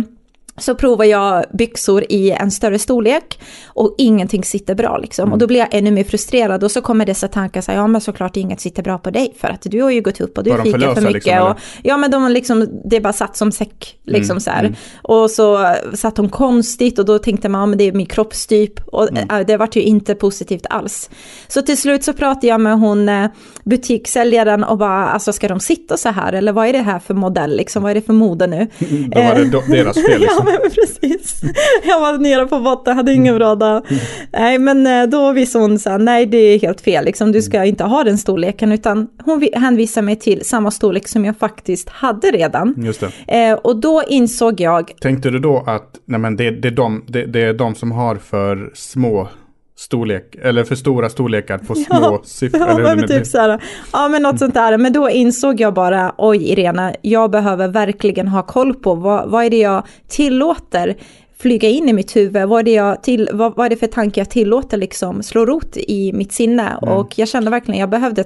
så 0.58 0.76
provar 0.76 1.06
jag 1.06 1.46
byxor 1.54 2.04
i 2.10 2.32
en 2.32 2.52
större 2.52 2.80
storlek 2.80 3.40
och 3.66 3.96
ingenting 3.98 4.44
sitter 4.44 4.76
bra 4.76 4.98
liksom. 4.98 5.24
Mm. 5.24 5.34
Och 5.34 5.40
då 5.40 5.48
blir 5.48 5.60
jag 5.60 5.68
ännu 5.72 5.92
mer 5.92 6.04
frustrerad 6.04 6.64
och 6.64 6.72
så 6.72 6.82
kommer 6.82 7.06
dessa 7.06 7.28
tankar 7.28 7.62
så 7.62 7.72
här, 7.72 7.80
ja 7.80 7.88
men 7.88 8.02
såklart 8.02 8.38
inget 8.38 8.62
sitter 8.62 8.84
bra 8.84 8.98
på 8.98 9.10
dig 9.10 9.34
för 9.40 9.48
att 9.48 9.62
du 9.62 9.82
har 9.82 9.92
ju 9.92 10.02
gått 10.02 10.22
upp 10.22 10.38
och 10.38 10.44
du 10.44 10.52
fikar 10.64 10.94
för 10.94 11.02
mycket. 11.02 11.14
Liksom, 11.14 11.42
och, 11.42 11.58
ja 11.84 11.98
men 11.98 12.12
de 12.12 12.32
liksom, 12.32 12.82
det 12.86 13.00
bara 13.00 13.14
satt 13.14 13.38
som 13.38 13.52
säck 13.52 13.98
liksom 14.04 14.34
mm. 14.34 14.42
så 14.42 14.50
här. 14.50 14.60
Mm. 14.60 14.76
Och 15.02 15.32
så 15.32 15.76
satt 15.94 16.16
de 16.16 16.30
konstigt 16.30 17.00
och 17.00 17.06
då 17.06 17.20
tänkte 17.20 17.50
man, 17.50 17.62
ja 17.62 17.66
men 17.66 17.78
det 17.78 17.84
är 17.84 17.92
min 17.92 18.06
kroppstyp 18.06 18.80
och 18.88 19.10
mm. 19.10 19.30
äh, 19.30 19.46
det 19.46 19.58
vart 19.58 19.76
ju 19.76 19.82
inte 19.82 20.16
positivt 20.16 20.66
alls. 20.70 21.10
Så 21.48 21.62
till 21.62 21.78
slut 21.78 22.04
så 22.04 22.14
pratade 22.14 22.48
jag 22.48 22.62
med 22.62 22.80
hon 22.80 23.10
eh, 23.10 23.28
butikssäljaren 23.64 24.64
och 24.64 24.78
bara, 24.78 25.10
alltså 25.10 25.34
ska 25.34 25.48
de 25.48 25.60
sitta 25.60 25.98
så 25.98 26.10
här 26.10 26.34
eller 26.34 26.52
vad 26.52 26.68
är 26.68 26.74
det 26.74 26.80
här 26.80 27.00
för 27.00 27.14
modell 27.14 27.58
liksom, 27.58 27.84
vad 27.84 27.92
är 27.92 27.96
det 27.96 28.02
för 28.02 28.14
mode 28.14 28.48
nu? 28.48 28.68
Då 29.08 29.22
var 29.22 29.36
det 29.36 29.76
deras 29.78 29.96
fel 29.96 30.20
liksom. 30.22 30.43
men 30.62 30.72
precis. 30.72 31.42
Jag 31.84 32.00
var 32.00 32.18
nere 32.18 32.46
på 32.46 32.60
botten, 32.60 32.96
hade 32.98 33.14
ingen 33.14 33.36
bra 33.36 33.56
dag. 33.56 33.86
Nej, 34.32 34.60
men 34.60 34.88
eh, 34.88 35.04
då 35.04 35.32
visade 35.32 35.66
hon 35.66 35.80
så 35.80 35.90
här, 35.90 36.00
nej 36.00 36.26
det 36.26 36.38
är 36.38 36.60
helt 36.60 36.82
fel, 36.82 37.06
liksom, 37.06 37.32
du 37.32 37.42
ska 37.42 37.66
inte 37.66 37.84
ha 37.84 38.04
den 38.04 38.18
storleken, 38.18 38.72
utan 38.72 39.08
hon 39.26 39.48
hänvisar 39.54 40.02
mig 40.02 40.16
till 40.16 40.46
samma 40.46 40.72
storlek 40.72 41.08
som 41.08 41.26
jag 41.26 41.38
faktiskt 41.38 41.90
hade 41.90 42.28
redan. 42.28 42.76
Just 42.78 43.04
det. 43.28 43.48
Eh, 43.48 43.54
och 43.54 43.76
då 43.76 44.04
insåg 44.08 44.62
jag... 44.62 44.92
Tänkte 45.02 45.30
du 45.30 45.40
då 45.40 45.64
att, 45.68 46.00
nej 46.06 46.20
men 46.20 46.36
det, 46.36 46.52
det, 46.52 46.68
är 46.68 46.72
de, 46.72 47.04
det, 47.08 47.26
det 47.26 47.42
är 47.42 47.54
de 47.54 47.76
som 47.76 47.92
har 47.92 48.16
för 48.16 48.72
små 48.74 49.28
storlek, 49.76 50.36
eller 50.42 50.64
för 50.64 50.76
stora 50.76 51.10
storlekar 51.10 51.58
på 51.58 51.76
små 51.76 51.84
ja, 51.90 52.22
siffror. 52.24 52.82
Ja, 52.82 52.96
men 52.96 53.08
typ 53.08 53.28
så 53.28 53.38
här, 53.38 53.64
ja, 53.94 54.08
men 54.08 54.22
något 54.22 54.40
sånt 54.40 54.54
där. 54.54 54.78
Men 54.78 54.94
då 54.94 55.10
insåg 55.10 55.60
jag 55.62 55.74
bara, 55.74 56.16
oj 56.18 56.52
Irena, 56.52 56.94
jag 57.02 57.32
behöver 57.32 57.68
verkligen 57.68 58.28
ha 58.28 58.44
koll 58.44 58.74
på 58.74 58.96
vad, 58.96 59.30
vad 59.30 59.46
är 59.46 59.50
det 59.50 59.58
jag 59.58 59.84
tillåter 60.08 60.96
flyga 61.44 61.70
in 61.70 61.90
i 61.90 61.94
mitt 61.94 62.16
huvud. 62.16 62.48
Vad 62.48 62.60
är 62.60 62.64
det, 62.64 62.72
jag 62.72 63.04
till, 63.04 63.30
vad, 63.34 63.56
vad 63.56 63.66
är 63.66 63.70
det 63.70 63.76
för 63.76 63.88
tanke 63.88 64.20
jag 64.20 64.30
tillåter 64.30 64.78
liksom 64.78 65.24
slå 65.24 65.46
rot 65.46 65.78
i 65.78 66.14
mitt 66.14 66.32
sinne? 66.32 66.78
Mm. 66.82 66.96
Och 66.96 67.20
jag 67.20 67.28
kände 67.28 67.52
verkligen 67.52 67.76
att 67.76 67.80
jag 67.80 67.90
behövde 67.90 68.24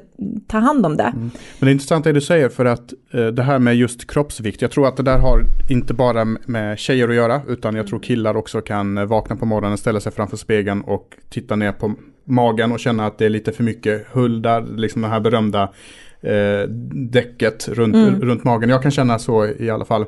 ta 0.47 0.57
hand 0.57 0.86
om 0.86 0.97
det. 0.97 1.03
Mm. 1.03 1.19
Men 1.19 1.31
det 1.59 1.67
är 1.67 1.71
intressant 1.71 2.03
det 2.03 2.12
du 2.12 2.21
säger 2.21 2.50
för 2.50 2.65
att 2.65 2.93
eh, 3.13 3.27
det 3.27 3.43
här 3.43 3.59
med 3.59 3.75
just 3.75 4.12
kroppsvikt. 4.12 4.62
Jag 4.62 4.71
tror 4.71 4.88
att 4.88 4.97
det 4.97 5.03
där 5.03 5.19
har 5.19 5.43
inte 5.69 5.93
bara 5.93 6.25
med 6.25 6.79
tjejer 6.79 7.09
att 7.09 7.15
göra 7.15 7.41
utan 7.47 7.75
jag 7.75 7.88
tror 7.88 8.00
killar 8.00 8.38
också 8.38 8.62
kan 8.62 8.97
eh, 8.97 9.05
vakna 9.05 9.36
på 9.36 9.45
morgonen, 9.45 9.77
ställa 9.77 10.00
sig 10.00 10.12
framför 10.12 10.38
spegeln 10.38 10.81
och 10.81 11.13
titta 11.29 11.55
ner 11.55 11.71
på 11.71 11.93
magen 12.24 12.71
och 12.71 12.79
känna 12.79 13.05
att 13.05 13.17
det 13.17 13.25
är 13.25 13.29
lite 13.29 13.51
för 13.51 13.63
mycket 13.63 14.07
hull 14.12 14.41
där, 14.41 14.65
liksom 14.77 15.01
det 15.01 15.07
här 15.07 15.19
berömda 15.19 15.69
eh, 16.21 16.69
däcket 16.91 17.67
runt, 17.67 17.95
mm. 17.95 18.21
runt 18.21 18.43
magen. 18.43 18.69
Jag 18.69 18.81
kan 18.81 18.91
känna 18.91 19.19
så 19.19 19.47
i 19.59 19.69
alla 19.69 19.86
fall. 19.86 20.05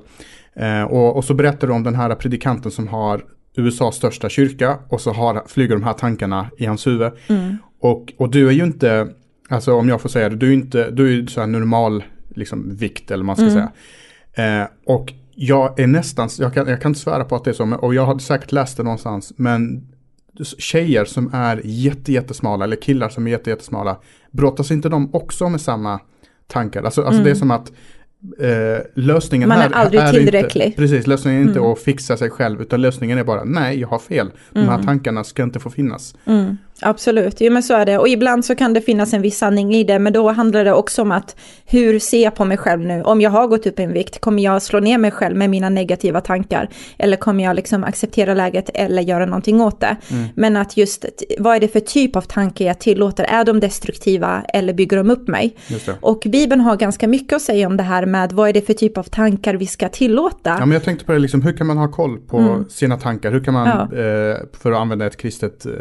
Eh, 0.59 0.83
och, 0.83 1.17
och, 1.17 1.25
så 1.25 1.33
berättar 1.33 1.67
du 1.67 1.73
om 1.73 1.83
den 1.83 1.95
här 1.95 2.15
predikanten 2.15 2.71
som 2.71 2.87
har 2.87 3.23
USAs 3.55 3.95
största 3.95 4.29
kyrka 4.29 4.77
och 4.89 5.01
så 5.01 5.13
har, 5.13 5.43
flyger 5.47 5.75
de 5.75 5.83
här 5.83 5.93
tankarna 5.93 6.49
i 6.57 6.65
hans 6.65 6.87
huvud. 6.87 7.11
Mm. 7.27 7.57
Och, 7.79 8.13
och 8.17 8.31
du 8.31 8.47
är 8.47 8.51
ju 8.51 8.63
inte, 8.63 9.07
alltså 9.49 9.73
om 9.73 9.89
jag 9.89 10.01
får 10.01 10.09
säga 10.09 10.29
det, 10.29 10.35
du 10.35 10.49
är 10.49 10.53
inte, 10.53 10.91
du 10.91 11.07
är 11.07 11.11
ju 11.11 11.27
så 11.27 11.39
här 11.39 11.47
normal 11.47 12.03
liksom, 12.29 12.75
vikt 12.75 13.11
eller 13.11 13.23
man 13.23 13.35
ska 13.35 13.45
mm. 13.45 13.53
säga. 13.53 14.61
Eh, 14.61 14.67
och 14.85 15.13
jag 15.35 15.79
är 15.79 15.87
nästan, 15.87 16.29
jag 16.39 16.53
kan, 16.53 16.67
jag 16.67 16.81
kan 16.81 16.89
inte 16.89 17.01
svära 17.01 17.23
på 17.23 17.35
att 17.35 17.43
det 17.43 17.51
är 17.51 17.53
så, 17.53 17.75
och 17.75 17.93
jag 17.93 18.05
har 18.05 18.19
säkert 18.19 18.51
läst 18.51 18.77
det 18.77 18.83
någonstans, 18.83 19.33
men 19.35 19.87
tjejer 20.57 21.05
som 21.05 21.33
är 21.33 21.61
jätte, 21.63 22.11
jättesmala 22.11 22.65
eller 22.65 22.75
killar 22.75 23.09
som 23.09 23.27
är 23.27 23.31
jätte, 23.31 23.49
jättesmala, 23.49 23.97
brottas 24.31 24.71
inte 24.71 24.89
de 24.89 25.15
också 25.15 25.49
med 25.49 25.61
samma 25.61 25.99
tankar? 26.47 26.83
Alltså, 26.83 27.01
alltså 27.01 27.13
mm. 27.13 27.23
det 27.23 27.31
är 27.31 27.35
som 27.35 27.51
att 27.51 27.71
Eh, 28.39 28.81
lösningen 28.95 29.49
Man 29.49 29.57
är 29.57 29.61
här 29.61 29.71
aldrig 29.71 30.01
är 30.01 30.11
tillräcklig. 30.11 30.65
Inte, 30.65 30.77
precis, 30.77 31.07
lösningen 31.07 31.41
är 31.41 31.47
inte 31.47 31.59
mm. 31.59 31.71
att 31.71 31.79
fixa 31.79 32.17
sig 32.17 32.29
själv 32.29 32.61
utan 32.61 32.81
lösningen 32.81 33.17
är 33.17 33.23
bara 33.23 33.43
nej, 33.43 33.79
jag 33.79 33.87
har 33.87 33.99
fel. 33.99 34.31
De 34.51 34.59
här 34.59 34.73
mm. 34.73 34.85
tankarna 34.85 35.23
ska 35.23 35.43
inte 35.43 35.59
få 35.59 35.69
finnas. 35.69 36.15
Mm. 36.25 36.57
Absolut, 36.81 37.41
jo 37.41 37.51
men 37.51 37.63
så 37.63 37.73
är 37.73 37.85
det. 37.85 37.97
Och 37.97 38.07
ibland 38.07 38.45
så 38.45 38.55
kan 38.55 38.73
det 38.73 38.81
finnas 38.81 39.13
en 39.13 39.21
viss 39.21 39.37
sanning 39.37 39.75
i 39.75 39.83
det, 39.83 39.99
men 39.99 40.13
då 40.13 40.29
handlar 40.31 40.65
det 40.65 40.73
också 40.73 41.01
om 41.01 41.11
att 41.11 41.35
hur 41.65 41.99
ser 41.99 42.23
jag 42.23 42.35
på 42.35 42.45
mig 42.45 42.57
själv 42.57 42.81
nu? 42.81 43.03
Om 43.03 43.21
jag 43.21 43.29
har 43.29 43.47
gått 43.47 43.67
upp 43.67 43.79
en 43.79 43.93
vikt, 43.93 44.21
kommer 44.21 44.43
jag 44.43 44.61
slå 44.61 44.79
ner 44.79 44.97
mig 44.97 45.11
själv 45.11 45.37
med 45.37 45.49
mina 45.49 45.69
negativa 45.69 46.21
tankar? 46.21 46.69
Eller 46.97 47.17
kommer 47.17 47.43
jag 47.43 47.55
liksom 47.55 47.83
acceptera 47.83 48.33
läget 48.33 48.69
eller 48.73 49.01
göra 49.01 49.25
någonting 49.25 49.61
åt 49.61 49.79
det? 49.79 49.97
Mm. 50.11 50.27
Men 50.35 50.57
att 50.57 50.77
just, 50.77 51.05
vad 51.39 51.55
är 51.55 51.59
det 51.59 51.67
för 51.67 51.79
typ 51.79 52.15
av 52.15 52.21
tankar 52.21 52.65
jag 52.65 52.79
tillåter? 52.79 53.23
Är 53.23 53.45
de 53.45 53.59
destruktiva 53.59 54.43
eller 54.53 54.73
bygger 54.73 54.97
de 54.97 55.09
upp 55.09 55.27
mig? 55.27 55.55
Och 56.01 56.23
Bibeln 56.25 56.61
har 56.61 56.75
ganska 56.75 57.07
mycket 57.07 57.35
att 57.35 57.41
säga 57.41 57.67
om 57.67 57.77
det 57.77 57.83
här 57.83 58.05
med 58.05 58.31
vad 58.31 58.49
är 58.49 58.53
det 58.53 58.61
för 58.61 58.73
typ 58.73 58.97
av 58.97 59.03
tankar 59.03 59.53
vi 59.53 59.67
ska 59.67 59.89
tillåta? 59.89 60.55
Ja, 60.59 60.59
men 60.59 60.71
jag 60.71 60.83
tänkte 60.83 61.05
på 61.05 61.11
det, 61.11 61.19
liksom, 61.19 61.41
hur 61.41 61.53
kan 61.53 61.67
man 61.67 61.77
ha 61.77 61.91
koll 61.91 62.17
på 62.17 62.37
mm. 62.37 62.69
sina 62.69 62.97
tankar? 62.97 63.31
Hur 63.31 63.43
kan 63.43 63.53
man, 63.53 63.67
ja. 63.67 63.97
eh, 63.97 64.37
för 64.61 64.71
att 64.71 64.77
använda 64.77 65.05
ett 65.05 65.17
kristet, 65.17 65.65
eh, 65.65 65.71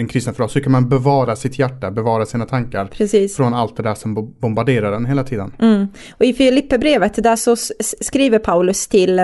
en 0.00 0.08
kristen 0.08 0.23
fras, 0.32 0.56
hur 0.56 0.60
kan 0.60 0.72
man 0.72 0.88
bevara 0.88 1.36
sitt 1.36 1.58
hjärta, 1.58 1.90
bevara 1.90 2.26
sina 2.26 2.44
tankar 2.46 2.86
Precis. 2.86 3.36
från 3.36 3.54
allt 3.54 3.76
det 3.76 3.82
där 3.82 3.94
som 3.94 4.34
bombarderar 4.40 4.90
den 4.90 5.06
hela 5.06 5.24
tiden? 5.24 5.52
Mm. 5.60 5.88
Och 6.12 6.24
i 6.24 6.32
Filipperbrevet, 6.32 7.22
där 7.22 7.36
så 7.36 7.56
skriver 8.00 8.38
Paulus 8.38 8.88
till, 8.88 9.20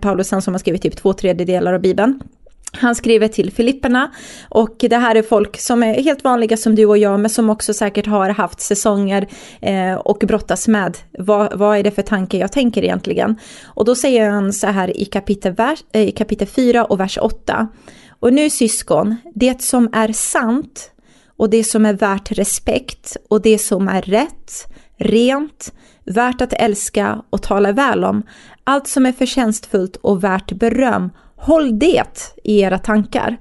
Paulus 0.00 0.30
han 0.30 0.42
som 0.42 0.54
har 0.54 0.58
skrivit 0.58 0.82
typ 0.82 0.96
två 0.96 1.12
tredjedelar 1.12 1.72
av 1.72 1.80
Bibeln, 1.80 2.20
han 2.76 2.94
skriver 2.94 3.28
till 3.28 3.52
Filipperna 3.52 4.10
och 4.48 4.76
det 4.78 4.96
här 4.96 5.14
är 5.14 5.22
folk 5.22 5.60
som 5.60 5.82
är 5.82 6.02
helt 6.02 6.24
vanliga 6.24 6.56
som 6.56 6.74
du 6.74 6.86
och 6.86 6.98
jag 6.98 7.20
men 7.20 7.30
som 7.30 7.50
också 7.50 7.74
säkert 7.74 8.06
har 8.06 8.30
haft 8.30 8.60
säsonger 8.60 9.26
eh, 9.60 9.94
och 9.94 10.18
brottas 10.18 10.68
med 10.68 10.98
vad, 11.18 11.58
vad 11.58 11.78
är 11.78 11.82
det 11.82 11.90
för 11.90 12.02
tanke 12.02 12.38
jag 12.38 12.52
tänker 12.52 12.84
egentligen. 12.84 13.36
Och 13.64 13.84
då 13.84 13.94
säger 13.94 14.30
han 14.30 14.52
så 14.52 14.66
här 14.66 14.96
i 14.96 15.04
kapitel, 15.04 15.52
vers, 15.52 15.78
eh, 15.92 16.12
kapitel 16.12 16.48
4 16.48 16.84
och 16.84 17.00
vers 17.00 17.18
8. 17.20 17.68
Och 18.24 18.32
nu 18.32 18.50
syskon, 18.50 19.16
det 19.34 19.62
som 19.62 19.88
är 19.92 20.12
sant 20.12 20.90
och 21.36 21.50
det 21.50 21.64
som 21.64 21.86
är 21.86 21.92
värt 21.92 22.32
respekt 22.32 23.16
och 23.30 23.42
det 23.42 23.58
som 23.58 23.88
är 23.88 24.02
rätt, 24.02 24.66
rent, 24.96 25.72
värt 26.04 26.40
att 26.40 26.52
älska 26.52 27.22
och 27.30 27.42
tala 27.42 27.72
väl 27.72 28.04
om, 28.04 28.22
allt 28.64 28.86
som 28.88 29.06
är 29.06 29.12
förtjänstfullt 29.12 29.96
och 29.96 30.24
värt 30.24 30.52
beröm, 30.52 31.10
håll 31.36 31.78
det 31.78 32.32
i 32.44 32.60
era 32.60 32.78
tankar. 32.78 33.36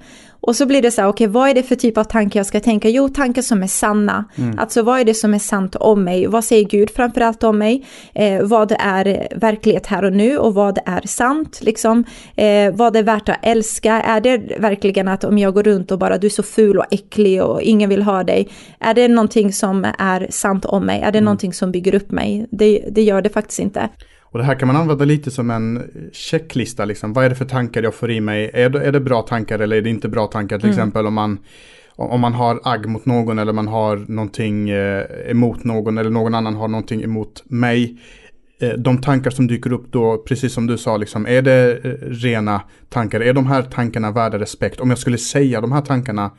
Och 0.45 0.55
så 0.55 0.65
blir 0.65 0.81
det 0.81 0.91
så 0.91 1.01
här, 1.01 1.07
okej 1.07 1.27
okay, 1.27 1.33
vad 1.33 1.50
är 1.50 1.53
det 1.53 1.63
för 1.63 1.75
typ 1.75 1.97
av 1.97 2.03
tankar 2.03 2.39
jag 2.39 2.47
ska 2.47 2.59
tänka? 2.59 2.89
Jo, 2.89 3.09
tankar 3.09 3.41
som 3.41 3.63
är 3.63 3.67
sanna. 3.67 4.25
Mm. 4.35 4.59
Alltså 4.59 4.81
vad 4.81 5.00
är 5.00 5.03
det 5.03 5.13
som 5.13 5.33
är 5.33 5.39
sant 5.39 5.75
om 5.75 6.03
mig? 6.03 6.27
Vad 6.27 6.43
säger 6.43 6.65
Gud 6.65 6.89
framförallt 6.89 7.43
om 7.43 7.57
mig? 7.57 7.85
Eh, 8.13 8.43
vad 8.43 8.71
är 8.79 9.27
verklighet 9.35 9.88
här 9.88 10.03
och 10.03 10.13
nu 10.13 10.38
och 10.38 10.53
vad 10.53 10.79
är 10.85 11.01
sant? 11.07 11.59
Liksom, 11.62 12.03
eh, 12.35 12.73
vad 12.73 12.95
är 12.95 13.03
värt 13.03 13.29
att 13.29 13.38
älska? 13.41 14.01
Är 14.01 14.21
det 14.21 14.38
verkligen 14.59 15.07
att 15.07 15.23
om 15.23 15.38
jag 15.38 15.53
går 15.53 15.63
runt 15.63 15.91
och 15.91 16.00
bara 16.00 16.17
du 16.17 16.27
är 16.27 16.31
så 16.31 16.43
ful 16.43 16.77
och 16.77 16.85
äcklig 16.91 17.43
och 17.43 17.62
ingen 17.62 17.89
vill 17.89 18.03
ha 18.03 18.23
dig? 18.23 18.50
Är 18.79 18.93
det 18.93 19.07
någonting 19.07 19.53
som 19.53 19.85
är 20.00 20.27
sant 20.29 20.65
om 20.65 20.85
mig? 20.85 21.00
Är 21.00 21.12
det 21.12 21.17
mm. 21.17 21.25
någonting 21.25 21.53
som 21.53 21.71
bygger 21.71 21.95
upp 21.95 22.12
mig? 22.12 22.47
Det, 22.51 22.85
det 22.91 23.01
gör 23.01 23.21
det 23.21 23.29
faktiskt 23.29 23.59
inte. 23.59 23.89
Och 24.33 24.39
det 24.39 24.45
här 24.45 24.55
kan 24.55 24.67
man 24.67 24.75
använda 24.75 25.05
lite 25.05 25.31
som 25.31 25.49
en 25.51 25.83
checklista. 26.13 26.85
Liksom. 26.85 27.13
Vad 27.13 27.25
är 27.25 27.29
det 27.29 27.35
för 27.35 27.45
tankar 27.45 27.83
jag 27.83 27.95
får 27.95 28.11
i 28.11 28.21
mig? 28.21 28.51
Är 28.53 28.69
det, 28.69 28.85
är 28.85 28.91
det 28.91 28.99
bra 28.99 29.21
tankar 29.21 29.59
eller 29.59 29.77
är 29.77 29.81
det 29.81 29.89
inte 29.89 30.09
bra 30.09 30.27
tankar? 30.27 30.59
Till 30.59 30.69
mm. 30.69 30.79
exempel 30.79 31.05
om 31.07 31.13
man, 31.13 31.37
om 31.95 32.21
man 32.21 32.33
har 32.33 32.59
agg 32.63 32.85
mot 32.85 33.05
någon 33.05 33.39
eller 33.39 33.53
man 33.53 33.67
har 33.67 33.97
någonting 33.97 34.69
eh, 34.69 35.03
emot 35.27 35.63
någon 35.63 35.97
eller 35.97 36.09
någon 36.09 36.33
annan 36.33 36.55
har 36.55 36.67
någonting 36.67 37.03
emot 37.03 37.43
mig. 37.45 37.97
Eh, 38.61 38.69
de 38.69 39.01
tankar 39.01 39.31
som 39.31 39.47
dyker 39.47 39.73
upp 39.73 39.91
då, 39.91 40.17
precis 40.17 40.53
som 40.53 40.67
du 40.67 40.77
sa, 40.77 40.97
liksom, 40.97 41.25
är 41.25 41.41
det 41.41 41.85
eh, 41.85 41.91
rena 42.01 42.61
tankar? 42.89 43.21
Är 43.21 43.33
de 43.33 43.47
här 43.47 43.61
tankarna 43.61 44.11
värda 44.11 44.39
respekt? 44.39 44.79
Om 44.79 44.89
jag 44.89 44.99
skulle 44.99 45.17
säga 45.17 45.61
de 45.61 45.71
här 45.71 45.81
tankarna 45.81 46.31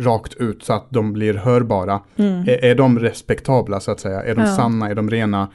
rakt 0.00 0.34
ut 0.34 0.62
så 0.62 0.72
att 0.72 0.90
de 0.90 1.12
blir 1.12 1.34
hörbara. 1.34 2.00
Mm. 2.16 2.40
Är, 2.48 2.64
är 2.64 2.74
de 2.74 2.98
respektabla 2.98 3.80
så 3.80 3.90
att 3.90 4.00
säga? 4.00 4.22
Är 4.22 4.34
de 4.34 4.40
ja. 4.40 4.56
sanna? 4.56 4.90
Är 4.90 4.94
de 4.94 5.10
rena? 5.10 5.48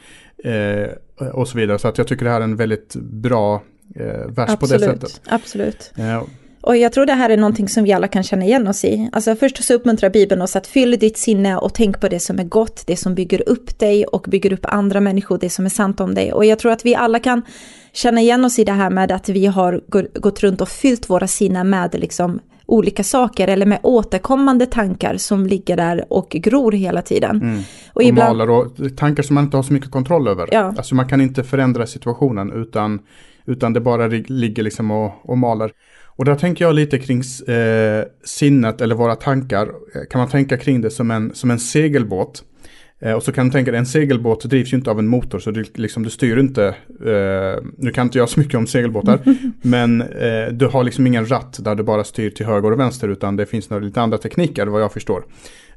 Eh, 0.44 0.90
och 1.34 1.48
så 1.48 1.58
vidare. 1.58 1.80
Så 1.80 1.88
att 1.88 1.98
jag 1.98 2.08
tycker 2.08 2.26
det 2.26 2.32
här 2.32 2.40
är 2.40 2.44
en 2.44 2.56
väldigt 2.56 2.96
bra 2.96 3.64
eh, 3.96 4.06
vers 4.06 4.50
Absolut. 4.50 4.60
på 4.60 4.66
det 4.66 4.80
sättet. 4.80 5.22
Absolut. 5.26 5.92
Eh, 5.98 6.24
och 6.62 6.78
jag 6.78 6.94
tror 6.94 7.06
det 7.06 7.14
här 7.14 7.30
är 7.30 7.38
någonting 7.38 7.70
som 7.70 7.84
vi 7.84 7.94
alla 7.94 8.08
kan 8.08 8.24
känna 8.24 8.46
igen 8.46 8.68
oss 8.68 8.86
i. 8.86 9.10
Alltså 9.12 9.36
först 9.36 9.64
så 9.64 9.74
uppmuntrar 9.74 10.10
Bibeln 10.10 10.42
oss 10.42 10.56
att 10.56 10.68
fylla 10.68 10.98
ditt 10.98 11.18
sinne 11.18 11.58
och 11.58 11.74
tänk 11.74 12.00
på 12.00 12.08
det 12.08 12.20
som 12.20 12.40
är 12.40 12.44
gott, 12.44 12.84
det 12.88 12.98
som 12.98 13.16
bygger 13.16 13.50
upp 13.50 13.80
dig 13.80 14.06
och 14.06 14.26
bygger 14.30 14.54
upp 14.54 14.66
andra 14.66 15.00
människor, 15.00 15.38
det 15.38 15.50
som 15.50 15.66
är 15.66 15.70
sant 15.70 16.00
om 16.00 16.16
dig. 16.16 16.34
Och 16.34 16.46
jag 16.46 16.60
tror 16.60 16.72
att 16.72 16.86
vi 16.86 16.96
alla 16.96 17.20
kan 17.20 17.42
känna 17.94 18.22
igen 18.22 18.46
oss 18.46 18.60
i 18.60 18.64
det 18.64 18.72
här 18.72 18.90
med 18.90 19.12
att 19.12 19.30
vi 19.30 19.46
har 19.46 19.82
gått 20.20 20.44
runt 20.44 20.62
och 20.62 20.70
fyllt 20.70 21.10
våra 21.10 21.28
sinnen 21.28 21.70
med 21.70 22.00
liksom 22.00 22.40
olika 22.66 23.04
saker 23.04 23.48
eller 23.48 23.66
med 23.66 23.80
återkommande 23.84 24.66
tankar 24.66 25.18
som 25.18 25.46
ligger 25.46 25.78
där 25.78 26.06
och 26.10 26.30
gror 26.30 26.72
hela 26.72 27.02
tiden. 27.02 27.42
Mm. 27.42 27.60
Och, 27.60 27.96
och 27.96 28.04
ibland... 28.04 28.38
maler 28.38 28.50
och 28.50 28.98
tankar 28.98 29.24
som 29.24 29.34
man 29.34 29.44
inte 29.44 29.58
har 29.58 29.64
så 29.64 29.74
mycket 29.74 29.92
kontroll 29.92 30.28
över. 30.28 30.50
Ja. 30.52 30.74
Alltså 30.78 30.96
man 30.96 31.08
kan 31.08 31.22
inte 31.22 31.44
förändra 31.44 31.88
situationen 31.88 32.52
utan, 32.52 33.00
utan 33.46 33.74
det 33.74 33.82
bara 33.82 34.08
ligger 34.08 34.64
liksom 34.64 34.92
och, 34.92 35.12
och 35.30 35.38
maler. 35.38 35.72
Och 36.18 36.26
där 36.26 36.36
tänker 36.36 36.66
jag 36.66 36.76
lite 36.76 37.00
kring 37.00 37.20
eh, 37.48 38.04
sinnet 38.24 38.82
eller 38.82 38.96
våra 38.96 39.16
tankar. 39.16 39.70
Kan 40.10 40.20
man 40.20 40.30
tänka 40.30 40.58
kring 40.58 40.82
det 40.82 40.90
som 40.90 41.12
en, 41.12 41.36
som 41.36 41.52
en 41.52 41.60
segelbåt. 41.60 42.44
Eh, 43.02 43.14
och 43.14 43.24
så 43.24 43.32
kan 43.32 43.46
du 43.46 43.52
tänka 43.52 43.72
dig, 43.72 43.80
en 43.80 43.86
segelbåt 43.86 44.44
drivs 44.44 44.74
ju 44.74 44.78
inte 44.78 44.92
av 44.92 45.00
en 45.00 45.08
motor 45.08 45.40
så 45.40 45.52
du, 45.52 45.66
liksom, 45.74 46.04
du 46.04 46.10
styr 46.10 46.38
inte, 46.38 46.68
eh, 47.06 47.64
nu 47.78 47.92
kan 47.92 48.08
inte 48.08 48.18
jag 48.18 48.30
så 48.30 48.40
mycket 48.40 48.56
om 48.56 48.68
segelbåtar, 48.68 49.20
men 49.62 50.02
eh, 50.02 50.48
du 50.52 50.68
har 50.68 50.84
liksom 50.84 51.08
ingen 51.08 51.30
ratt 51.30 51.60
där 51.64 51.76
du 51.76 51.84
bara 51.84 52.04
styr 52.04 52.30
till 52.30 52.46
höger 52.46 52.72
och 52.72 52.80
vänster 52.80 53.08
utan 53.08 53.36
det 53.36 53.46
finns 53.46 53.70
några 53.70 53.84
lite 53.84 54.02
andra 54.02 54.18
tekniker 54.18 54.68
vad 54.68 54.82
jag 54.82 54.94
förstår. 54.94 55.24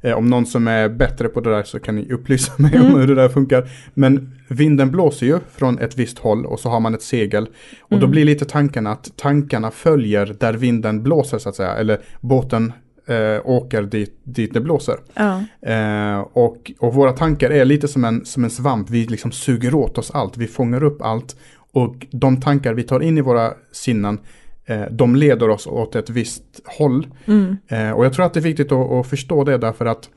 Eh, 0.01 0.17
om 0.17 0.25
någon 0.29 0.45
som 0.45 0.67
är 0.67 0.89
bättre 0.89 1.27
på 1.27 1.41
det 1.41 1.49
där 1.49 1.63
så 1.63 1.79
kan 1.79 1.95
ni 1.95 2.11
upplysa 2.11 2.53
mig 2.57 2.75
mm. 2.75 2.87
om 2.87 2.99
hur 2.99 3.07
det 3.07 3.15
där 3.15 3.29
funkar. 3.29 3.69
Men 3.93 4.31
vinden 4.47 4.91
blåser 4.91 5.25
ju 5.25 5.39
från 5.55 5.79
ett 5.79 5.97
visst 5.97 6.19
håll 6.19 6.45
och 6.45 6.59
så 6.59 6.69
har 6.69 6.79
man 6.79 6.93
ett 6.93 7.01
segel. 7.01 7.47
Och 7.81 7.91
mm. 7.91 8.01
då 8.01 8.07
blir 8.07 8.25
lite 8.25 8.45
tanken 8.45 8.87
att 8.87 9.17
tankarna 9.17 9.71
följer 9.71 10.35
där 10.39 10.53
vinden 10.53 11.03
blåser 11.03 11.37
så 11.37 11.49
att 11.49 11.55
säga, 11.55 11.73
eller 11.73 11.99
båten 12.21 12.73
eh, 13.09 13.41
åker 13.43 13.81
dit, 13.81 14.19
dit 14.23 14.53
det 14.53 14.61
blåser. 14.61 14.95
Ja. 15.13 15.43
Eh, 15.71 16.19
och, 16.19 16.71
och 16.79 16.93
våra 16.93 17.11
tankar 17.11 17.49
är 17.49 17.65
lite 17.65 17.87
som 17.87 18.05
en, 18.05 18.25
som 18.25 18.43
en 18.43 18.49
svamp, 18.49 18.89
vi 18.89 19.05
liksom 19.05 19.31
suger 19.31 19.75
åt 19.75 19.97
oss 19.97 20.11
allt, 20.11 20.37
vi 20.37 20.47
fångar 20.47 20.83
upp 20.83 21.01
allt. 21.01 21.35
Och 21.71 22.07
de 22.11 22.41
tankar 22.41 22.73
vi 22.73 22.83
tar 22.83 22.99
in 22.99 23.17
i 23.17 23.21
våra 23.21 23.53
sinnen, 23.71 24.19
eh, 24.65 24.83
de 24.91 25.15
leder 25.15 25.49
oss 25.49 25.67
åt 25.67 25.95
ett 25.95 26.09
visst 26.09 26.43
håll. 26.65 27.07
Mm. 27.25 27.57
Eh, 27.67 27.91
och 27.91 28.05
jag 28.05 28.13
tror 28.13 28.25
att 28.25 28.33
det 28.33 28.39
är 28.39 28.41
viktigt 28.41 28.71
att, 28.71 28.91
att 28.91 29.07
förstå 29.07 29.43
det 29.43 29.57
därför 29.57 29.85
att 29.85 30.09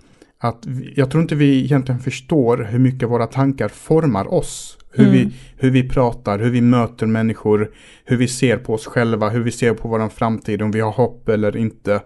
att 0.42 0.66
jag 0.94 1.10
tror 1.10 1.22
inte 1.22 1.34
vi 1.34 1.64
egentligen 1.64 2.00
förstår 2.00 2.68
hur 2.70 2.78
mycket 2.78 3.08
våra 3.08 3.26
tankar 3.26 3.68
formar 3.68 4.34
oss. 4.34 4.78
Hur, 4.94 5.04
mm. 5.04 5.16
vi, 5.16 5.34
hur 5.56 5.70
vi 5.70 5.88
pratar, 5.88 6.38
hur 6.38 6.50
vi 6.50 6.60
möter 6.60 7.06
människor, 7.06 7.70
hur 8.04 8.16
vi 8.16 8.28
ser 8.28 8.56
på 8.56 8.74
oss 8.74 8.86
själva, 8.86 9.28
hur 9.28 9.42
vi 9.42 9.50
ser 9.50 9.74
på 9.74 9.88
vår 9.88 10.08
framtid, 10.08 10.62
om 10.62 10.70
vi 10.70 10.80
har 10.80 10.90
hopp 10.90 11.28
eller 11.28 11.56
inte. 11.56 12.00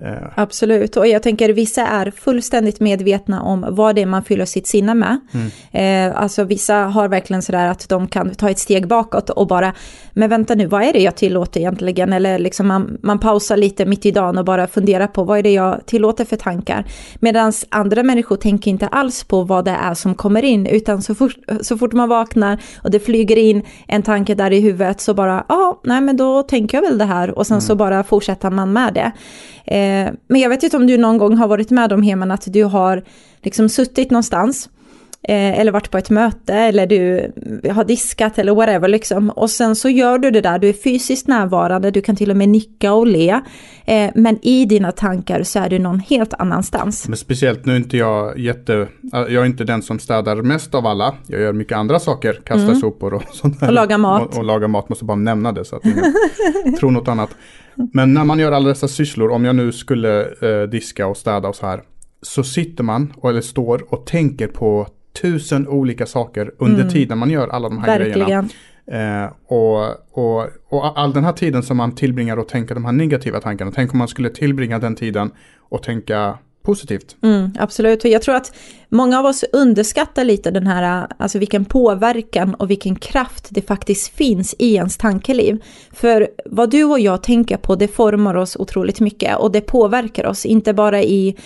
Eh. 0.00 0.28
Absolut, 0.34 0.96
och 0.96 1.06
jag 1.06 1.22
tänker 1.22 1.48
vissa 1.48 1.86
är 1.86 2.10
fullständigt 2.10 2.80
medvetna 2.80 3.42
om 3.42 3.66
vad 3.70 3.94
det 3.94 4.02
är 4.02 4.06
man 4.06 4.24
fyller 4.24 4.44
sitt 4.44 4.66
sinne 4.66 4.94
med. 4.94 5.20
Mm. 5.32 6.10
Eh, 6.10 6.22
alltså 6.22 6.44
vissa 6.44 6.74
har 6.74 7.08
verkligen 7.08 7.42
sådär 7.42 7.66
att 7.66 7.88
de 7.88 8.08
kan 8.08 8.34
ta 8.34 8.50
ett 8.50 8.58
steg 8.58 8.88
bakåt 8.88 9.30
och 9.30 9.46
bara, 9.46 9.74
men 10.12 10.30
vänta 10.30 10.54
nu, 10.54 10.66
vad 10.66 10.82
är 10.82 10.92
det 10.92 11.00
jag 11.00 11.16
tillåter 11.16 11.60
egentligen? 11.60 12.12
Eller 12.12 12.38
liksom 12.38 12.66
man, 12.66 12.98
man 13.02 13.18
pausar 13.18 13.56
lite 13.56 13.86
mitt 13.86 14.06
i 14.06 14.10
dagen 14.10 14.38
och 14.38 14.44
bara 14.44 14.66
funderar 14.66 15.06
på 15.06 15.24
vad 15.24 15.38
är 15.38 15.42
det 15.42 15.52
jag 15.52 15.86
tillåter 15.86 16.24
för 16.24 16.36
tankar? 16.36 16.84
Medan 17.20 17.52
andra 17.68 18.02
människor 18.02 18.36
tänker 18.36 18.70
inte 18.70 18.88
alls 18.88 19.24
på 19.24 19.42
vad 19.42 19.64
det 19.64 19.76
är 19.82 19.94
som 19.94 20.14
kommer 20.14 20.44
in, 20.44 20.66
utan 20.66 21.02
så 21.02 21.14
fort, 21.14 21.36
så 21.60 21.78
fort 21.78 21.92
man 21.92 22.08
vaknar 22.08 22.58
och 22.82 22.90
det 22.90 23.00
flyger 23.00 23.36
in 23.36 23.62
en 23.88 24.02
tanke 24.02 24.34
där 24.34 24.50
i 24.50 24.60
huvudet 24.60 25.00
så 25.00 25.14
bara, 25.14 25.44
ja, 25.48 25.54
ah, 25.54 25.80
nej 25.84 26.00
men 26.00 26.16
då 26.16 26.42
tänker 26.42 26.78
jag 26.78 26.82
väl 26.82 26.98
det 26.98 27.04
här 27.04 27.38
och 27.38 27.46
sen 27.46 27.54
mm. 27.54 27.60
så 27.60 27.74
bara 27.74 28.04
fortsätter 28.04 28.50
man 28.50 28.72
med 28.72 28.94
det. 28.94 29.12
Eh, 29.70 29.87
Eh, 29.88 30.12
men 30.26 30.40
jag 30.40 30.48
vet 30.48 30.62
inte 30.62 30.76
om 30.76 30.86
du 30.86 30.98
någon 30.98 31.18
gång 31.18 31.36
har 31.36 31.48
varit 31.48 31.70
med 31.70 31.92
om 31.92 32.02
Heman 32.02 32.30
att 32.30 32.52
du 32.52 32.64
har 32.64 33.04
liksom 33.42 33.68
suttit 33.68 34.10
någonstans 34.10 34.70
eh, 35.28 35.60
eller 35.60 35.72
varit 35.72 35.90
på 35.90 35.98
ett 35.98 36.10
möte 36.10 36.54
eller 36.54 36.86
du 36.86 37.32
har 37.70 37.84
diskat 37.84 38.38
eller 38.38 38.54
whatever 38.54 38.88
liksom. 38.88 39.30
Och 39.30 39.50
sen 39.50 39.76
så 39.76 39.88
gör 39.88 40.18
du 40.18 40.30
det 40.30 40.40
där, 40.40 40.58
du 40.58 40.68
är 40.68 40.72
fysiskt 40.72 41.28
närvarande, 41.28 41.90
du 41.90 42.02
kan 42.02 42.16
till 42.16 42.30
och 42.30 42.36
med 42.36 42.48
nicka 42.48 42.92
och 42.92 43.06
le. 43.06 43.40
Eh, 43.84 44.10
men 44.14 44.38
i 44.42 44.64
dina 44.64 44.92
tankar 44.92 45.42
så 45.42 45.58
är 45.58 45.68
du 45.68 45.78
någon 45.78 46.00
helt 46.00 46.34
annanstans. 46.34 47.08
Men 47.08 47.16
speciellt 47.16 47.66
nu 47.66 47.72
är 47.72 47.76
inte 47.76 47.96
jag 47.96 48.38
jätte, 48.38 48.88
jag 49.12 49.32
är 49.32 49.44
inte 49.44 49.64
den 49.64 49.82
som 49.82 49.98
städar 49.98 50.36
mest 50.36 50.74
av 50.74 50.86
alla. 50.86 51.14
Jag 51.26 51.40
gör 51.40 51.52
mycket 51.52 51.76
andra 51.76 51.98
saker, 51.98 52.32
kastar 52.32 52.64
mm. 52.64 52.80
sopor 52.80 53.14
och 53.14 53.22
sånt 53.32 53.60
där. 53.60 53.66
Och 53.66 53.74
lagar 53.74 53.98
mat. 53.98 54.22
Och, 54.22 54.38
och 54.38 54.44
lagar 54.44 54.68
mat, 54.68 54.88
måste 54.88 55.04
bara 55.04 55.16
nämna 55.16 55.52
det 55.52 55.64
så 55.64 55.76
att 55.76 55.84
ingen 55.84 56.76
tror 56.80 56.90
något 56.90 57.08
annat. 57.08 57.30
Men 57.92 58.14
när 58.14 58.24
man 58.24 58.38
gör 58.38 58.52
alla 58.52 58.68
dessa 58.68 58.88
sysslor, 58.88 59.30
om 59.30 59.44
jag 59.44 59.56
nu 59.56 59.72
skulle 59.72 60.20
eh, 60.20 60.68
diska 60.70 61.06
och 61.06 61.16
städa 61.16 61.48
och 61.48 61.56
så 61.56 61.66
här. 61.66 61.82
Så 62.22 62.44
sitter 62.44 62.84
man, 62.84 63.12
eller 63.24 63.40
står 63.40 63.94
och 63.94 64.06
tänker 64.06 64.48
på 64.48 64.86
tusen 65.12 65.68
olika 65.68 66.06
saker 66.06 66.52
under 66.58 66.80
mm. 66.80 66.92
tiden 66.92 67.18
man 67.18 67.30
gör 67.30 67.48
alla 67.48 67.68
de 67.68 67.78
här 67.78 67.98
Verkligen. 67.98 68.26
grejerna. 68.26 69.24
Eh, 69.24 69.32
och, 69.46 69.80
och, 70.10 70.48
och 70.68 70.98
all 70.98 71.12
den 71.12 71.24
här 71.24 71.32
tiden 71.32 71.62
som 71.62 71.76
man 71.76 71.94
tillbringar 71.94 72.36
och 72.36 72.48
tänker 72.48 72.74
de 72.74 72.84
här 72.84 72.92
negativa 72.92 73.40
tankarna, 73.40 73.72
tänk 73.74 73.92
om 73.92 73.98
man 73.98 74.08
skulle 74.08 74.30
tillbringa 74.30 74.78
den 74.78 74.94
tiden 74.94 75.30
och 75.58 75.82
tänka 75.82 76.38
positivt. 76.62 77.16
Mm, 77.22 77.50
absolut, 77.58 78.04
jag 78.04 78.22
tror 78.22 78.34
att 78.34 78.52
många 78.88 79.18
av 79.18 79.26
oss 79.26 79.44
underskattar 79.52 80.24
lite 80.24 80.50
den 80.50 80.66
här, 80.66 81.06
alltså 81.18 81.38
vilken 81.38 81.64
påverkan 81.64 82.54
och 82.54 82.70
vilken 82.70 82.96
kraft 82.96 83.48
det 83.50 83.62
faktiskt 83.62 84.14
finns 84.16 84.54
i 84.58 84.74
ens 84.74 84.96
tankeliv. 84.96 85.62
För 85.92 86.28
vad 86.44 86.70
du 86.70 86.84
och 86.84 87.00
jag 87.00 87.22
tänker 87.22 87.56
på, 87.56 87.74
det 87.74 87.88
formar 87.88 88.34
oss 88.34 88.56
otroligt 88.56 89.00
mycket 89.00 89.38
och 89.38 89.52
det 89.52 89.60
påverkar 89.60 90.26
oss, 90.26 90.46
inte 90.46 90.72
bara 90.72 91.02
i 91.02 91.36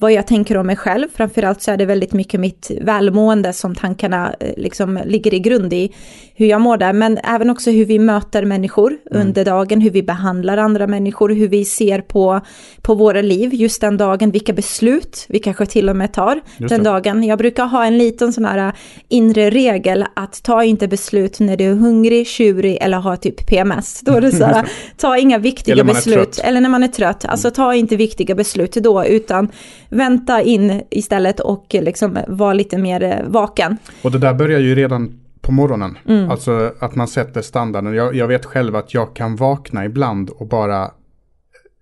vad 0.00 0.12
jag 0.12 0.26
tänker 0.26 0.56
om 0.56 0.66
mig 0.66 0.76
själv. 0.76 1.08
Framförallt 1.14 1.62
så 1.62 1.70
är 1.70 1.76
det 1.76 1.84
väldigt 1.84 2.12
mycket 2.12 2.40
mitt 2.40 2.70
välmående 2.80 3.52
som 3.52 3.74
tankarna 3.74 4.34
eh, 4.40 4.52
liksom 4.56 5.00
ligger 5.04 5.34
i 5.34 5.38
grund 5.38 5.72
i. 5.72 5.92
Hur 6.40 6.46
jag 6.46 6.60
mår 6.60 6.76
där, 6.76 6.92
men 6.92 7.18
även 7.24 7.50
också 7.50 7.70
hur 7.70 7.84
vi 7.84 7.98
möter 7.98 8.44
människor 8.44 8.96
mm. 9.10 9.26
under 9.26 9.44
dagen, 9.44 9.80
hur 9.80 9.90
vi 9.90 10.02
behandlar 10.02 10.56
andra 10.56 10.86
människor, 10.86 11.28
hur 11.28 11.48
vi 11.48 11.64
ser 11.64 12.00
på, 12.00 12.40
på 12.82 12.94
våra 12.94 13.22
liv 13.22 13.54
just 13.54 13.80
den 13.80 13.96
dagen, 13.96 14.30
vilka 14.30 14.52
beslut 14.52 15.26
vi 15.28 15.38
kanske 15.38 15.66
till 15.66 15.88
och 15.88 15.96
med 15.96 16.12
tar 16.12 16.40
den 16.58 16.82
dagen. 16.82 17.24
Jag 17.24 17.38
brukar 17.38 17.64
ha 17.66 17.84
en 17.84 17.98
liten 17.98 18.32
sån 18.32 18.44
här 18.44 18.68
eh, 18.68 18.74
inre 19.08 19.50
regel 19.50 20.04
att 20.16 20.42
ta 20.42 20.64
inte 20.64 20.88
beslut 20.88 21.40
när 21.40 21.56
du 21.56 21.64
är 21.64 21.74
hungrig, 21.74 22.26
tjurig 22.26 22.78
eller 22.80 22.98
har 22.98 23.16
typ 23.16 23.46
PMS. 23.46 24.00
Då 24.00 24.12
är 24.12 24.20
det 24.20 24.32
så 24.32 24.44
här, 24.44 24.68
ta 24.96 25.18
inga 25.18 25.38
viktiga 25.38 25.84
beslut. 25.84 26.40
Eller 26.44 26.60
när 26.60 26.68
man 26.68 26.82
är 26.82 26.88
trött. 26.88 27.24
Alltså 27.24 27.50
ta 27.50 27.74
inte 27.74 27.96
viktiga 27.96 28.34
beslut 28.34 28.72
då, 28.72 29.04
utan 29.04 29.48
vänta 29.88 30.42
in 30.42 30.82
istället 30.90 31.40
och 31.40 31.66
liksom 31.70 32.18
vara 32.28 32.52
lite 32.52 32.78
mer 32.78 33.02
eh, 33.02 33.14
vaken. 33.26 33.76
Och 34.02 34.10
det 34.10 34.18
där 34.18 34.34
börjar 34.34 34.60
ju 34.60 34.74
redan 34.74 35.20
på 35.50 35.54
morgonen. 35.54 35.98
Mm. 36.08 36.30
Alltså 36.30 36.72
att 36.78 36.94
man 36.94 37.08
sätter 37.08 37.42
standarden. 37.42 37.94
Jag, 37.94 38.14
jag, 38.14 38.28
vet 38.28 38.44
själv 38.44 38.76
att 38.76 38.94
jag 38.94 39.16
kan 39.16 39.36
vakna 39.36 39.84
ibland 39.84 40.30
och 40.30 40.48
bara 40.48 40.90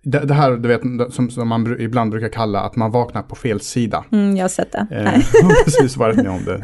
det, 0.03 0.19
det 0.19 0.33
här 0.33 0.51
du 0.51 0.67
vet, 0.67 1.13
som, 1.13 1.29
som, 1.29 1.47
man 1.47 1.75
ibland 1.79 2.11
brukar 2.11 2.29
kalla 2.29 2.61
att 2.61 2.75
man 2.75 2.91
vaknar 2.91 3.21
på 3.21 3.35
fel 3.35 3.59
sida. 3.59 4.03
Mm, 4.11 4.37
jag 4.37 4.43
har 4.43 4.49
sett 4.49 4.71
det. 4.71 4.87
Eh, 4.91 5.45
precis 5.65 5.97
varit 5.97 6.15
med 6.15 6.29
om 6.29 6.45
det, 6.45 6.63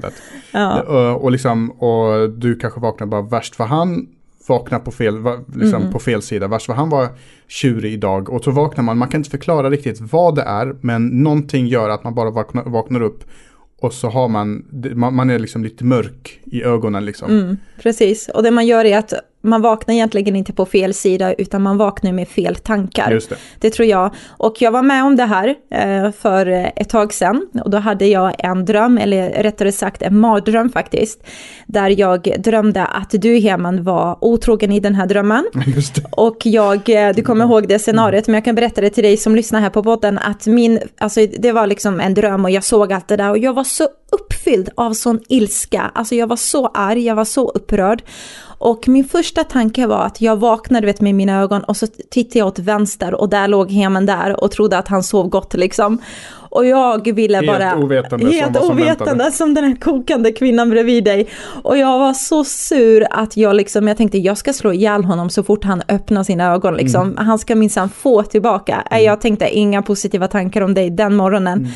that. 0.00 0.12
ja. 0.52 0.82
och, 0.82 1.24
och, 1.24 1.30
liksom, 1.30 1.70
och 1.70 2.30
du 2.30 2.56
kanske 2.56 2.80
vaknar 2.80 3.06
bara 3.06 3.22
värst 3.22 3.56
för 3.56 3.64
han 3.64 4.06
vaknar 4.48 4.78
på 4.78 4.90
fel, 4.90 5.14
liksom 5.54 5.80
mm. 5.82 5.92
på 5.92 5.98
fel 5.98 6.22
sida. 6.22 6.48
Vars 6.48 6.68
vad 6.68 6.76
han 6.76 6.90
var 6.90 7.08
tjurig 7.48 7.92
idag. 7.92 8.30
Och 8.30 8.44
så 8.44 8.50
vaknar 8.50 8.84
man, 8.84 8.98
man 8.98 9.08
kan 9.08 9.20
inte 9.20 9.30
förklara 9.30 9.70
riktigt 9.70 10.00
vad 10.00 10.34
det 10.34 10.42
är. 10.42 10.76
Men 10.80 11.06
någonting 11.06 11.66
gör 11.66 11.88
att 11.88 12.04
man 12.04 12.14
bara 12.14 12.30
vaknar, 12.30 12.64
vaknar 12.64 13.02
upp. 13.02 13.24
Och 13.80 13.94
så 13.94 14.08
har 14.08 14.28
man, 14.28 14.64
man, 14.94 15.30
är 15.30 15.38
liksom 15.38 15.64
lite 15.64 15.84
mörk 15.84 16.40
i 16.44 16.62
ögonen 16.62 17.04
liksom. 17.04 17.30
Mm, 17.30 17.56
precis, 17.82 18.28
och 18.28 18.42
det 18.42 18.50
man 18.50 18.66
gör 18.66 18.84
är 18.84 18.98
att 18.98 19.12
man 19.42 19.62
vaknar 19.62 19.94
egentligen 19.94 20.36
inte 20.36 20.52
på 20.52 20.66
fel 20.66 20.94
sida 20.94 21.32
utan 21.34 21.62
man 21.62 21.78
vaknar 21.78 22.12
med 22.12 22.28
fel 22.28 22.56
tankar. 22.56 23.10
Det. 23.10 23.36
det 23.60 23.70
tror 23.70 23.88
jag. 23.88 24.14
Och 24.28 24.62
jag 24.62 24.72
var 24.72 24.82
med 24.82 25.04
om 25.04 25.16
det 25.16 25.24
här 25.24 25.54
eh, 25.70 26.12
för 26.12 26.46
ett 26.76 26.88
tag 26.88 27.14
sedan 27.14 27.46
och 27.64 27.70
då 27.70 27.78
hade 27.78 28.06
jag 28.06 28.34
en 28.38 28.64
dröm, 28.64 28.98
eller 28.98 29.42
rättare 29.42 29.72
sagt 29.72 30.02
en 30.02 30.18
mardröm 30.18 30.68
faktiskt, 30.68 31.22
där 31.66 32.00
jag 32.00 32.34
drömde 32.38 32.84
att 32.84 33.10
du 33.10 33.38
Heman 33.38 33.84
var 33.84 34.18
otrogen 34.20 34.72
i 34.72 34.80
den 34.80 34.94
här 34.94 35.06
drömmen. 35.06 35.44
Och 36.10 36.38
jag, 36.44 36.88
eh, 36.88 37.14
du 37.14 37.22
kommer 37.22 37.44
ihåg 37.44 37.68
det 37.68 37.78
scenariot, 37.78 38.26
men 38.26 38.34
jag 38.34 38.44
kan 38.44 38.54
berätta 38.54 38.80
det 38.80 38.90
till 38.90 39.04
dig 39.04 39.16
som 39.16 39.36
lyssnar 39.36 39.60
här 39.60 39.70
på 39.70 39.82
podden, 39.82 40.18
att 40.18 40.46
min, 40.46 40.80
alltså 40.98 41.26
det 41.38 41.52
var 41.52 41.66
liksom 41.66 42.00
en 42.00 42.14
dröm 42.14 42.44
och 42.44 42.50
jag 42.50 42.64
såg 42.64 42.92
allt 42.92 43.08
det 43.08 43.16
där 43.16 43.30
och 43.30 43.38
jag 43.38 43.52
var 43.52 43.64
så 43.64 43.88
uppfylld 44.12 44.68
av 44.74 44.92
sån 44.92 45.20
ilska, 45.28 45.90
alltså 45.94 46.14
jag 46.14 46.26
var 46.26 46.36
så 46.36 46.66
arg, 46.66 47.06
jag 47.06 47.14
var 47.14 47.24
så 47.24 47.48
upprörd. 47.48 48.02
Och 48.60 48.88
min 48.88 49.04
första 49.04 49.44
tanke 49.44 49.86
var 49.86 50.04
att 50.04 50.20
jag 50.20 50.36
vaknade 50.36 50.86
vet, 50.86 51.00
med 51.00 51.14
mina 51.14 51.40
ögon 51.40 51.64
och 51.64 51.76
så 51.76 51.86
tittade 51.86 52.38
jag 52.38 52.48
åt 52.48 52.58
vänster 52.58 53.14
och 53.14 53.28
där 53.28 53.48
låg 53.48 53.70
Heman 53.70 54.06
där 54.06 54.44
och 54.44 54.50
trodde 54.50 54.78
att 54.78 54.88
han 54.88 55.02
sov 55.02 55.28
gott 55.28 55.54
liksom. 55.54 55.98
Och 56.50 56.66
jag 56.66 57.12
ville 57.14 57.36
helt 57.36 57.46
bara... 57.46 57.76
Ovetande 57.76 58.26
helt 58.26 58.56
som 58.56 58.70
ovetande 58.70 59.32
som 59.32 59.54
den 59.54 59.64
här 59.64 59.76
kokande 59.76 60.32
kvinnan 60.32 60.70
bredvid 60.70 61.04
dig. 61.04 61.28
Och 61.62 61.76
jag 61.76 61.98
var 61.98 62.12
så 62.14 62.44
sur 62.44 63.06
att 63.10 63.36
jag 63.36 63.56
liksom, 63.56 63.88
jag 63.88 63.96
tänkte 63.96 64.18
jag 64.18 64.38
ska 64.38 64.52
slå 64.52 64.72
ihjäl 64.72 65.04
honom 65.04 65.30
så 65.30 65.42
fort 65.42 65.64
han 65.64 65.82
öppnar 65.88 66.24
sina 66.24 66.52
ögon 66.52 66.74
liksom. 66.74 67.02
Mm. 67.02 67.26
Han 67.26 67.38
ska 67.38 67.54
minsann 67.54 67.88
få 67.88 68.22
tillbaka. 68.22 68.84
Mm. 68.90 69.04
Jag 69.04 69.20
tänkte 69.20 69.48
inga 69.48 69.82
positiva 69.82 70.28
tankar 70.28 70.60
om 70.60 70.74
dig 70.74 70.90
den 70.90 71.16
morgonen. 71.16 71.58
Mm. 71.58 71.70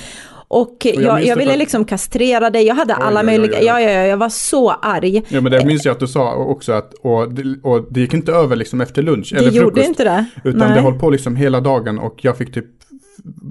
Och 0.55 0.77
jag, 0.81 1.03
jag, 1.03 1.25
jag 1.25 1.37
ville 1.37 1.51
för... 1.51 1.59
liksom 1.59 1.85
kastrera 1.85 2.51
dig, 2.51 2.67
jag 2.67 2.75
hade 2.75 2.95
alla 2.95 3.23
möjliga, 3.23 3.63
ja, 3.63 3.81
ja, 3.81 3.91
ja, 3.91 4.07
jag 4.07 4.17
var 4.17 4.29
så 4.29 4.71
arg. 4.71 5.23
Ja 5.29 5.41
men 5.41 5.53
det 5.53 5.67
minns 5.67 5.85
jag 5.85 5.93
att 5.93 6.01
du 6.01 6.07
sa 6.07 6.35
också 6.35 6.73
att, 6.73 6.95
och, 6.95 7.23
och 7.63 7.87
det 7.91 8.01
gick 8.01 8.15
inte 8.15 8.33
över 8.33 8.57
liksom 8.57 8.81
efter 8.81 9.03
lunch 9.03 9.31
det 9.33 9.39
eller 9.39 9.51
frukost. 9.51 9.63
Gjorde 9.63 9.87
inte 9.87 10.05
det. 10.05 10.25
Utan 10.45 10.59
Nej. 10.59 10.77
det 10.77 10.81
höll 10.81 10.99
på 10.99 11.11
liksom 11.11 11.37
hela 11.37 11.61
dagen 11.61 11.99
och 11.99 12.19
jag 12.21 12.37
fick 12.37 12.55
typ 12.55 12.67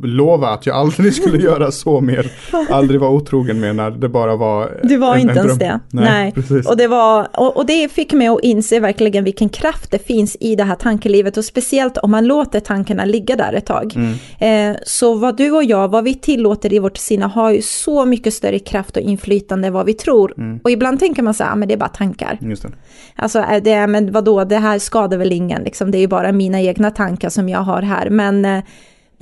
lova 0.04 0.50
att 0.50 0.66
jag 0.66 0.76
aldrig 0.76 1.14
skulle 1.22 1.38
göra 1.38 1.72
så 1.72 2.02
mer. 2.02 2.32
Aldrig 2.70 3.00
vara 3.00 3.12
otrogen 3.12 3.60
mer 3.60 3.74
när 3.74 3.92
det 3.92 4.10
bara 4.10 4.36
var 4.36 4.80
Du 4.84 4.98
var 4.98 5.16
en, 5.16 5.22
inte 5.22 5.40
en 5.40 5.46
ens 5.46 5.60
det. 5.60 5.80
Nej, 5.90 6.34
Nej. 6.36 6.64
Och, 6.68 6.78
det 6.78 6.88
var, 6.88 7.28
och, 7.34 7.58
och, 7.58 7.66
det 7.66 7.92
fick 7.92 8.14
mig 8.14 8.28
att 8.28 8.40
inse 8.44 8.80
verkligen 8.80 9.24
vilken 9.24 9.50
kraft 9.50 9.92
det 9.92 10.08
finns 10.08 10.38
i 10.40 10.56
det 10.56 10.64
här 10.64 10.76
tankelivet. 10.76 11.38
Och 11.38 11.46
speciellt 11.46 11.98
om 11.98 12.12
man 12.12 12.28
låter 12.28 12.60
tankarna 12.60 13.06
ligga 13.06 13.36
där 13.36 13.54
ett 13.54 13.66
tag. 13.66 13.94
Mm. 13.96 14.74
Eh, 14.74 14.78
så 14.86 15.16
vad 15.16 15.38
du 15.38 15.52
och 15.52 15.64
jag, 15.64 15.88
vad 15.88 16.04
vi 16.04 16.14
tillåter 16.14 16.74
i 16.74 16.80
vårt 16.80 16.98
sinne 16.98 17.26
har 17.26 17.52
ju 17.52 17.62
så 17.62 18.06
mycket 18.06 18.34
större 18.34 18.60
kraft 18.60 18.98
och 18.98 19.04
inflytande 19.04 19.68
än 19.68 19.74
vad 19.74 19.86
vi 19.86 19.94
tror. 19.94 20.34
Mm. 20.38 20.60
Och 20.64 20.72
ibland 20.72 21.00
tänker 21.00 21.24
man 21.24 21.34
så 21.34 21.44
här, 21.44 21.52
ah, 21.52 21.56
men 21.56 21.68
det 21.68 21.74
är 21.74 21.78
bara 21.78 21.90
tankar. 21.90 22.38
Just 22.42 22.64
det. 22.64 22.70
Alltså, 23.16 23.46
det, 23.64 23.88
men 23.88 24.12
vadå, 24.12 24.44
det 24.44 24.58
här 24.58 24.80
skadar 24.80 25.18
väl 25.18 25.32
ingen, 25.32 25.64
liksom, 25.64 25.92
det 25.92 25.98
är 25.98 26.00
ju 26.00 26.08
bara 26.08 26.32
mina 26.32 26.62
egna 26.62 26.92
tankar 26.92 27.30
som 27.30 27.50
jag 27.50 27.60
har 27.60 27.82
här. 27.82 28.10
Men 28.10 28.46
eh, 28.46 28.64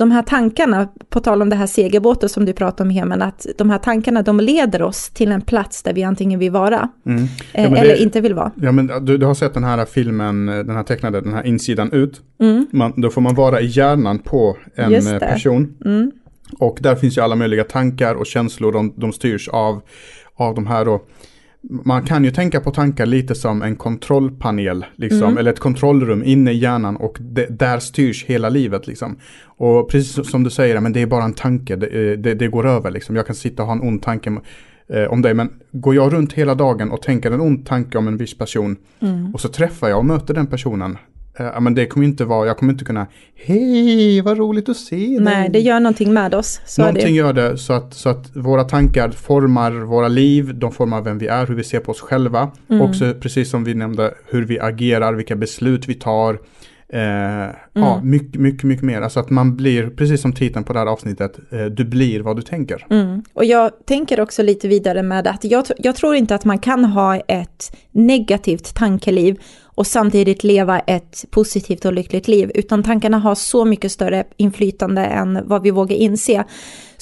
de 0.02 0.12
här 0.12 0.22
tankarna, 0.22 0.88
på 1.10 1.20
tal 1.20 1.42
om 1.42 1.50
det 1.50 1.56
här 1.56 1.68
segelbåten 1.68 2.30
som 2.30 2.46
du 2.46 2.54
pratade 2.54 2.90
om 2.90 2.96
Hemen, 2.96 3.22
att 3.22 3.46
de 3.58 3.70
här 3.70 3.78
tankarna 3.78 4.22
de 4.22 4.40
leder 4.40 4.82
oss 4.82 5.10
till 5.10 5.32
en 5.32 5.42
plats 5.42 5.84
där 5.84 5.94
vi 5.94 6.04
antingen 6.04 6.40
vill 6.40 6.52
vara 6.52 6.90
mm. 7.06 7.24
ja, 7.54 7.60
eller 7.62 7.84
det, 7.84 8.02
inte 8.02 8.22
vill 8.22 8.34
vara. 8.34 8.52
Ja, 8.56 8.72
men 8.72 8.88
du, 8.88 9.18
du, 9.18 9.26
har 9.26 9.34
sett 9.34 9.54
den 9.54 9.64
här 9.64 9.86
filmen, 9.86 10.46
den 10.46 10.70
här 10.70 10.84
tecknade, 10.84 11.22
den 11.22 11.34
här 11.34 11.46
insidan 11.46 11.92
ut. 11.92 12.22
Mm. 12.40 12.68
Man, 12.72 12.94
då 12.96 13.10
får 13.10 13.22
man 13.22 13.36
vara 13.36 13.62
i 13.62 13.66
hjärnan 13.66 14.20
på 14.20 14.58
en 14.76 15.20
person. 15.20 15.78
Mm. 15.86 16.12
Och 16.60 16.78
där 16.82 16.96
finns 16.96 17.18
ju 17.18 17.22
alla 17.22 17.36
möjliga 17.36 17.64
tankar 17.64 18.16
och 18.16 18.26
känslor, 18.26 18.72
de, 18.72 18.94
de 18.98 19.14
styrs 19.14 19.50
av, 19.50 19.82
av 20.36 20.56
de 20.56 20.68
här 20.68 20.86
då 20.86 21.02
man 21.70 22.04
kan 22.04 22.24
ju 22.24 22.32
tänka 22.32 22.60
på 22.60 22.72
tankar 22.72 23.06
lite 23.06 23.36
som 23.36 23.62
en 23.62 23.76
kontrollpanel, 23.76 24.86
liksom, 24.96 25.24
mm. 25.24 25.38
eller 25.38 25.52
ett 25.52 25.60
kontrollrum 25.60 26.24
inne 26.24 26.52
i 26.52 26.58
hjärnan 26.58 26.96
och 26.96 27.18
det, 27.20 27.60
där 27.60 27.80
styrs 27.80 28.26
hela 28.26 28.50
livet. 28.50 28.88
Liksom. 28.88 29.16
Och 29.46 29.90
precis 29.90 30.30
som 30.32 30.44
du 30.44 30.50
säger, 30.50 30.80
men 30.80 30.94
det 30.94 31.02
är 31.02 31.06
bara 31.06 31.24
en 31.24 31.34
tanke, 31.34 31.76
det, 31.76 31.88
eh, 31.88 32.18
det, 32.18 32.34
det 32.34 32.48
går 32.48 32.68
över. 32.68 32.92
Liksom. 32.92 33.16
Jag 33.16 33.26
kan 33.26 33.36
sitta 33.36 33.64
och 33.64 33.68
ha 33.68 33.76
en 33.76 33.82
ond 33.82 34.02
tanke 34.02 34.38
eh, 34.88 35.04
om 35.04 35.22
dig, 35.22 35.34
men 35.34 35.50
går 35.72 35.96
jag 35.96 36.14
runt 36.14 36.34
hela 36.34 36.56
dagen 36.56 36.92
och 36.92 37.02
tänker 37.02 37.32
en 37.32 37.42
ond 37.42 37.66
tanke 37.66 37.98
om 37.98 38.08
en 38.08 38.18
viss 38.18 38.38
person 38.38 38.78
mm. 39.00 39.34
och 39.34 39.42
så 39.42 39.48
träffar 39.48 39.90
jag 39.90 39.98
och 39.98 40.06
möter 40.06 40.34
den 40.34 40.48
personen, 40.48 40.98
Ja, 41.38 41.60
men 41.60 41.76
det 41.76 41.86
kommer 41.86 42.06
inte 42.06 42.26
vara, 42.26 42.48
jag 42.48 42.58
kommer 42.58 42.74
inte 42.74 42.86
kunna, 42.86 43.08
hej 43.46 44.22
vad 44.22 44.38
roligt 44.38 44.70
att 44.70 44.78
se 44.78 44.96
dig. 44.96 45.20
Nej, 45.20 45.50
det 45.50 45.60
gör 45.60 45.80
någonting 45.80 46.14
med 46.14 46.36
oss. 46.36 46.62
Så 46.66 46.82
någonting 46.82 47.06
det. 47.06 47.12
gör 47.12 47.34
det 47.34 47.58
så 47.58 47.74
att, 47.74 47.94
så 47.94 48.10
att 48.10 48.36
våra 48.36 48.64
tankar 48.64 49.10
formar 49.10 49.72
våra 49.72 50.08
liv, 50.08 50.56
de 50.56 50.72
formar 50.72 51.02
vem 51.02 51.18
vi 51.18 51.28
är, 51.28 51.48
hur 51.48 51.56
vi 51.56 51.64
ser 51.64 51.80
på 51.80 51.92
oss 51.92 52.02
själva. 52.02 52.52
Mm. 52.70 52.82
Också 52.82 53.14
precis 53.14 53.50
som 53.50 53.64
vi 53.64 53.74
nämnde, 53.74 54.14
hur 54.28 54.46
vi 54.46 54.60
agerar, 54.60 55.14
vilka 55.14 55.36
beslut 55.36 55.88
vi 55.88 55.94
tar. 55.94 56.40
Eh, 56.94 57.00
mm. 57.00 57.54
Ja, 57.74 58.02
mycket, 58.04 58.42
mycket, 58.42 58.64
mycket 58.64 58.86
mer. 58.86 59.02
Alltså 59.02 59.20
att 59.20 59.30
man 59.30 59.56
blir, 59.56 59.90
precis 59.90 60.22
som 60.22 60.34
titeln 60.34 60.66
på 60.66 60.74
det 60.74 60.80
här 60.80 60.86
avsnittet, 60.86 61.40
eh, 61.52 61.66
du 61.66 61.86
blir 61.86 62.20
vad 62.20 62.36
du 62.36 62.42
tänker. 62.42 62.88
Mm. 62.90 63.24
Och 63.34 63.46
jag 63.46 63.72
tänker 63.86 64.20
också 64.20 64.44
lite 64.44 64.68
vidare 64.68 65.04
med 65.04 65.28
att 65.28 65.44
jag, 65.44 65.66
jag 65.78 65.96
tror 65.96 66.16
inte 66.16 66.36
att 66.36 66.46
man 66.46 66.60
kan 66.60 66.86
ha 66.86 67.16
ett 67.16 67.78
negativt 67.92 68.76
tankeliv 68.76 69.40
och 69.82 69.88
samtidigt 69.88 70.44
leva 70.44 70.80
ett 70.80 71.26
positivt 71.32 71.86
och 71.86 71.94
lyckligt 71.94 72.28
liv, 72.28 72.52
utan 72.56 72.84
tankarna 72.84 73.20
har 73.20 73.36
så 73.36 73.66
mycket 73.66 73.92
större 73.92 74.24
inflytande 74.38 75.06
än 75.06 75.40
vad 75.46 75.64
vi 75.64 75.72
vågar 75.72 75.96
inse. 75.96 76.44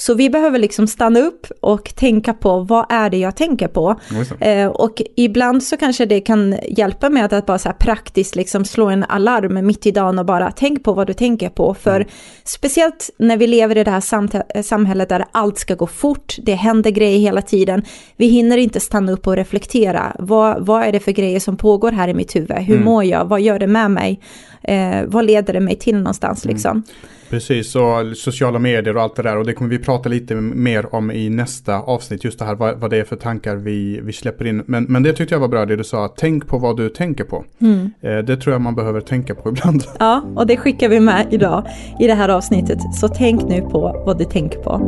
Så 0.00 0.14
vi 0.14 0.30
behöver 0.30 0.58
liksom 0.58 0.86
stanna 0.86 1.20
upp 1.20 1.46
och 1.60 1.94
tänka 1.94 2.34
på 2.34 2.60
vad 2.60 2.86
är 2.88 3.10
det 3.10 3.16
jag 3.16 3.36
tänker 3.36 3.68
på. 3.68 4.00
Eh, 4.40 4.66
och 4.66 5.02
ibland 5.16 5.62
så 5.62 5.76
kanske 5.76 6.06
det 6.06 6.20
kan 6.20 6.56
hjälpa 6.68 7.10
med 7.10 7.32
att 7.32 7.46
bara 7.46 7.58
så 7.58 7.68
här 7.68 7.76
praktiskt 7.76 8.36
liksom 8.36 8.64
slå 8.64 8.86
en 8.86 9.04
alarm 9.04 9.66
mitt 9.66 9.86
i 9.86 9.90
dagen 9.90 10.18
och 10.18 10.26
bara 10.26 10.50
tänk 10.50 10.84
på 10.84 10.92
vad 10.92 11.06
du 11.06 11.12
tänker 11.12 11.48
på. 11.48 11.74
För 11.74 11.96
mm. 11.96 12.08
speciellt 12.44 13.10
när 13.18 13.36
vi 13.36 13.46
lever 13.46 13.76
i 13.78 13.84
det 13.84 13.90
här 13.90 14.62
samhället 14.62 15.08
där 15.08 15.24
allt 15.32 15.58
ska 15.58 15.74
gå 15.74 15.86
fort, 15.86 16.36
det 16.42 16.54
händer 16.54 16.90
grejer 16.90 17.18
hela 17.18 17.42
tiden. 17.42 17.82
Vi 18.16 18.26
hinner 18.26 18.56
inte 18.56 18.80
stanna 18.80 19.12
upp 19.12 19.26
och 19.26 19.36
reflektera. 19.36 20.16
Vad, 20.18 20.66
vad 20.66 20.82
är 20.82 20.92
det 20.92 21.00
för 21.00 21.12
grejer 21.12 21.40
som 21.40 21.56
pågår 21.56 21.92
här 21.92 22.08
i 22.08 22.14
mitt 22.14 22.36
huvud? 22.36 22.58
Hur 22.58 22.74
mm. 22.74 22.84
mår 22.84 23.04
jag? 23.04 23.24
Vad 23.24 23.40
gör 23.40 23.58
det 23.58 23.66
med 23.66 23.90
mig? 23.90 24.20
Eh, 24.62 25.02
vad 25.06 25.24
leder 25.24 25.52
det 25.52 25.60
mig 25.60 25.76
till 25.76 25.96
någonstans 25.96 26.44
mm. 26.44 26.54
liksom? 26.54 26.82
Precis, 27.30 27.76
och 27.76 28.16
sociala 28.16 28.58
medier 28.58 28.96
och 28.96 29.02
allt 29.02 29.16
det 29.16 29.22
där. 29.22 29.36
Och 29.36 29.46
det 29.46 29.52
kommer 29.52 29.70
vi 29.70 29.78
prata 29.78 30.08
lite 30.08 30.34
mer 30.34 30.94
om 30.94 31.10
i 31.10 31.30
nästa 31.30 31.80
avsnitt. 31.80 32.24
Just 32.24 32.38
det 32.38 32.44
här 32.44 32.54
vad, 32.54 32.78
vad 32.78 32.90
det 32.90 32.96
är 32.96 33.04
för 33.04 33.16
tankar 33.16 33.56
vi, 33.56 34.00
vi 34.02 34.12
släpper 34.12 34.46
in. 34.46 34.62
Men, 34.66 34.84
men 34.84 35.02
det 35.02 35.12
tyckte 35.12 35.34
jag 35.34 35.40
var 35.40 35.48
bra 35.48 35.66
det 35.66 35.76
du 35.76 35.84
sa. 35.84 36.14
Tänk 36.16 36.46
på 36.48 36.58
vad 36.58 36.76
du 36.76 36.88
tänker 36.88 37.24
på. 37.24 37.44
Mm. 37.60 37.90
Eh, 38.00 38.18
det 38.18 38.36
tror 38.36 38.52
jag 38.52 38.60
man 38.60 38.74
behöver 38.74 39.00
tänka 39.00 39.34
på 39.34 39.48
ibland. 39.50 39.82
Ja, 39.98 40.22
och 40.36 40.46
det 40.46 40.56
skickar 40.56 40.88
vi 40.88 41.00
med 41.00 41.26
idag 41.30 41.66
i 42.00 42.06
det 42.06 42.14
här 42.14 42.28
avsnittet. 42.28 42.78
Så 42.94 43.08
tänk 43.08 43.42
nu 43.42 43.60
på 43.60 44.02
vad 44.06 44.18
du 44.18 44.24
tänker 44.24 44.58
på. 44.58 44.80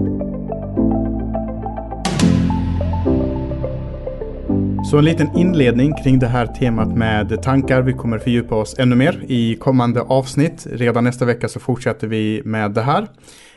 Så 4.84 4.98
en 4.98 5.04
liten 5.04 5.36
inledning 5.36 5.92
kring 6.02 6.18
det 6.18 6.26
här 6.26 6.46
temat 6.46 6.88
med 6.88 7.42
tankar. 7.42 7.82
Vi 7.82 7.92
kommer 7.92 8.18
fördjupa 8.18 8.54
oss 8.54 8.78
ännu 8.78 8.96
mer 8.96 9.24
i 9.28 9.54
kommande 9.54 10.00
avsnitt. 10.00 10.66
Redan 10.72 11.04
nästa 11.04 11.24
vecka 11.24 11.48
så 11.48 11.60
fortsätter 11.60 12.06
vi 12.06 12.42
med 12.44 12.70
det 12.70 12.82
här. 12.82 13.06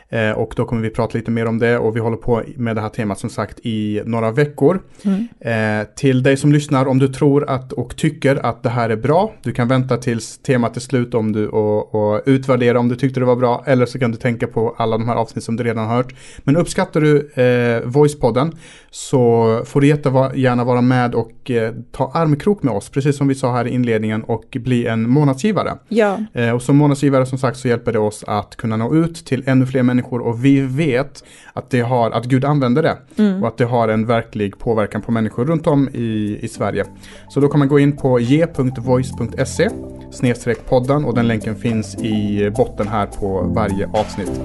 Eh, 0.08 0.30
och 0.30 0.52
då 0.56 0.64
kommer 0.64 0.82
vi 0.82 0.90
prata 0.90 1.18
lite 1.18 1.30
mer 1.30 1.46
om 1.46 1.58
det 1.58 1.78
och 1.78 1.96
vi 1.96 2.00
håller 2.00 2.16
på 2.16 2.42
med 2.56 2.76
det 2.76 2.82
här 2.82 2.88
temat 2.88 3.18
som 3.18 3.30
sagt 3.30 3.58
i 3.62 4.02
några 4.04 4.30
veckor. 4.30 4.80
Mm. 5.04 5.28
Eh, 5.40 5.86
till 5.96 6.22
dig 6.22 6.36
som 6.36 6.52
lyssnar, 6.52 6.86
om 6.86 6.98
du 6.98 7.08
tror 7.08 7.50
att 7.50 7.72
och 7.72 7.96
tycker 7.96 8.46
att 8.46 8.62
det 8.62 8.68
här 8.68 8.90
är 8.90 8.96
bra, 8.96 9.32
du 9.42 9.52
kan 9.52 9.68
vänta 9.68 9.96
tills 9.96 10.38
temat 10.38 10.76
är 10.76 10.80
slut 10.80 11.14
om 11.14 11.32
du, 11.32 11.48
och, 11.48 11.94
och 11.94 12.22
utvärdera 12.26 12.78
om 12.78 12.88
du 12.88 12.96
tyckte 12.96 13.20
det 13.20 13.26
var 13.26 13.36
bra, 13.36 13.64
eller 13.66 13.86
så 13.86 13.98
kan 13.98 14.10
du 14.10 14.16
tänka 14.16 14.46
på 14.46 14.74
alla 14.78 14.98
de 14.98 15.08
här 15.08 15.16
avsnitt 15.16 15.44
som 15.44 15.56
du 15.56 15.64
redan 15.64 15.86
har 15.86 15.96
hört. 15.96 16.14
Men 16.38 16.56
uppskattar 16.56 17.00
du 17.00 17.42
eh, 17.42 17.82
Voicepodden 17.84 18.52
så 18.90 19.62
får 19.66 19.80
du 19.80 19.86
jättegärna 19.86 20.64
vara 20.64 20.80
med 20.80 21.14
och 21.14 21.50
eh, 21.50 21.74
ta 21.92 22.10
armkrok 22.14 22.62
med 22.62 22.74
oss, 22.74 22.88
precis 22.88 23.16
som 23.16 23.28
vi 23.28 23.34
sa 23.34 23.52
här 23.52 23.66
i 23.66 23.70
inledningen, 23.70 24.22
och 24.22 24.56
bli 24.60 24.86
en 24.86 25.10
månadsgivare. 25.10 25.72
Ja. 25.88 26.18
Eh, 26.32 26.50
och 26.50 26.62
som 26.62 26.76
månadsgivare 26.76 27.26
som 27.26 27.38
sagt 27.38 27.58
så 27.58 27.68
hjälper 27.68 27.92
det 27.92 27.98
oss 27.98 28.24
att 28.26 28.56
kunna 28.56 28.76
nå 28.76 28.94
ut 28.94 29.14
till 29.14 29.42
ännu 29.46 29.66
fler 29.66 29.82
människor 29.82 29.95
och 30.04 30.44
vi 30.44 30.60
vet 30.60 31.24
att, 31.52 31.70
det 31.70 31.80
har, 31.80 32.10
att 32.10 32.24
Gud 32.24 32.44
använder 32.44 32.82
det 32.82 32.96
mm. 33.16 33.42
och 33.42 33.48
att 33.48 33.58
det 33.58 33.64
har 33.64 33.88
en 33.88 34.06
verklig 34.06 34.58
påverkan 34.58 35.02
på 35.02 35.12
människor 35.12 35.44
runt 35.44 35.66
om 35.66 35.88
i, 35.88 36.38
i 36.42 36.48
Sverige. 36.48 36.84
Så 37.28 37.40
då 37.40 37.48
kan 37.48 37.58
man 37.58 37.68
gå 37.68 37.78
in 37.78 37.96
på 37.96 38.20
j.voice.se 38.20 39.70
snedstreck 40.12 40.68
podden 40.68 41.04
och 41.04 41.14
den 41.14 41.28
länken 41.28 41.56
finns 41.56 41.94
i 41.94 42.50
botten 42.56 42.88
här 42.88 43.06
på 43.06 43.40
varje 43.54 43.86
avsnitt. 43.86 44.40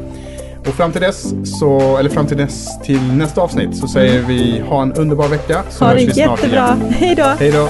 Och 0.59 0.67
fram 0.67 0.91
till 0.91 1.01
dess, 1.01 1.33
så, 1.59 1.97
eller 1.97 2.09
fram 2.09 2.27
till, 2.27 2.37
dess, 2.37 2.79
till 2.79 3.01
nästa 3.01 3.41
avsnitt 3.41 3.77
så 3.77 3.87
säger 3.87 4.21
vi 4.21 4.59
ha 4.59 4.81
en 4.81 4.93
underbar 4.93 5.27
vecka. 5.27 5.63
Så 5.69 5.85
ha 5.85 5.93
det 5.93 6.01
jättebra. 6.01 6.77
Hej 6.89 7.15
då. 7.15 7.23
Hej 7.23 7.51
då. 7.51 7.69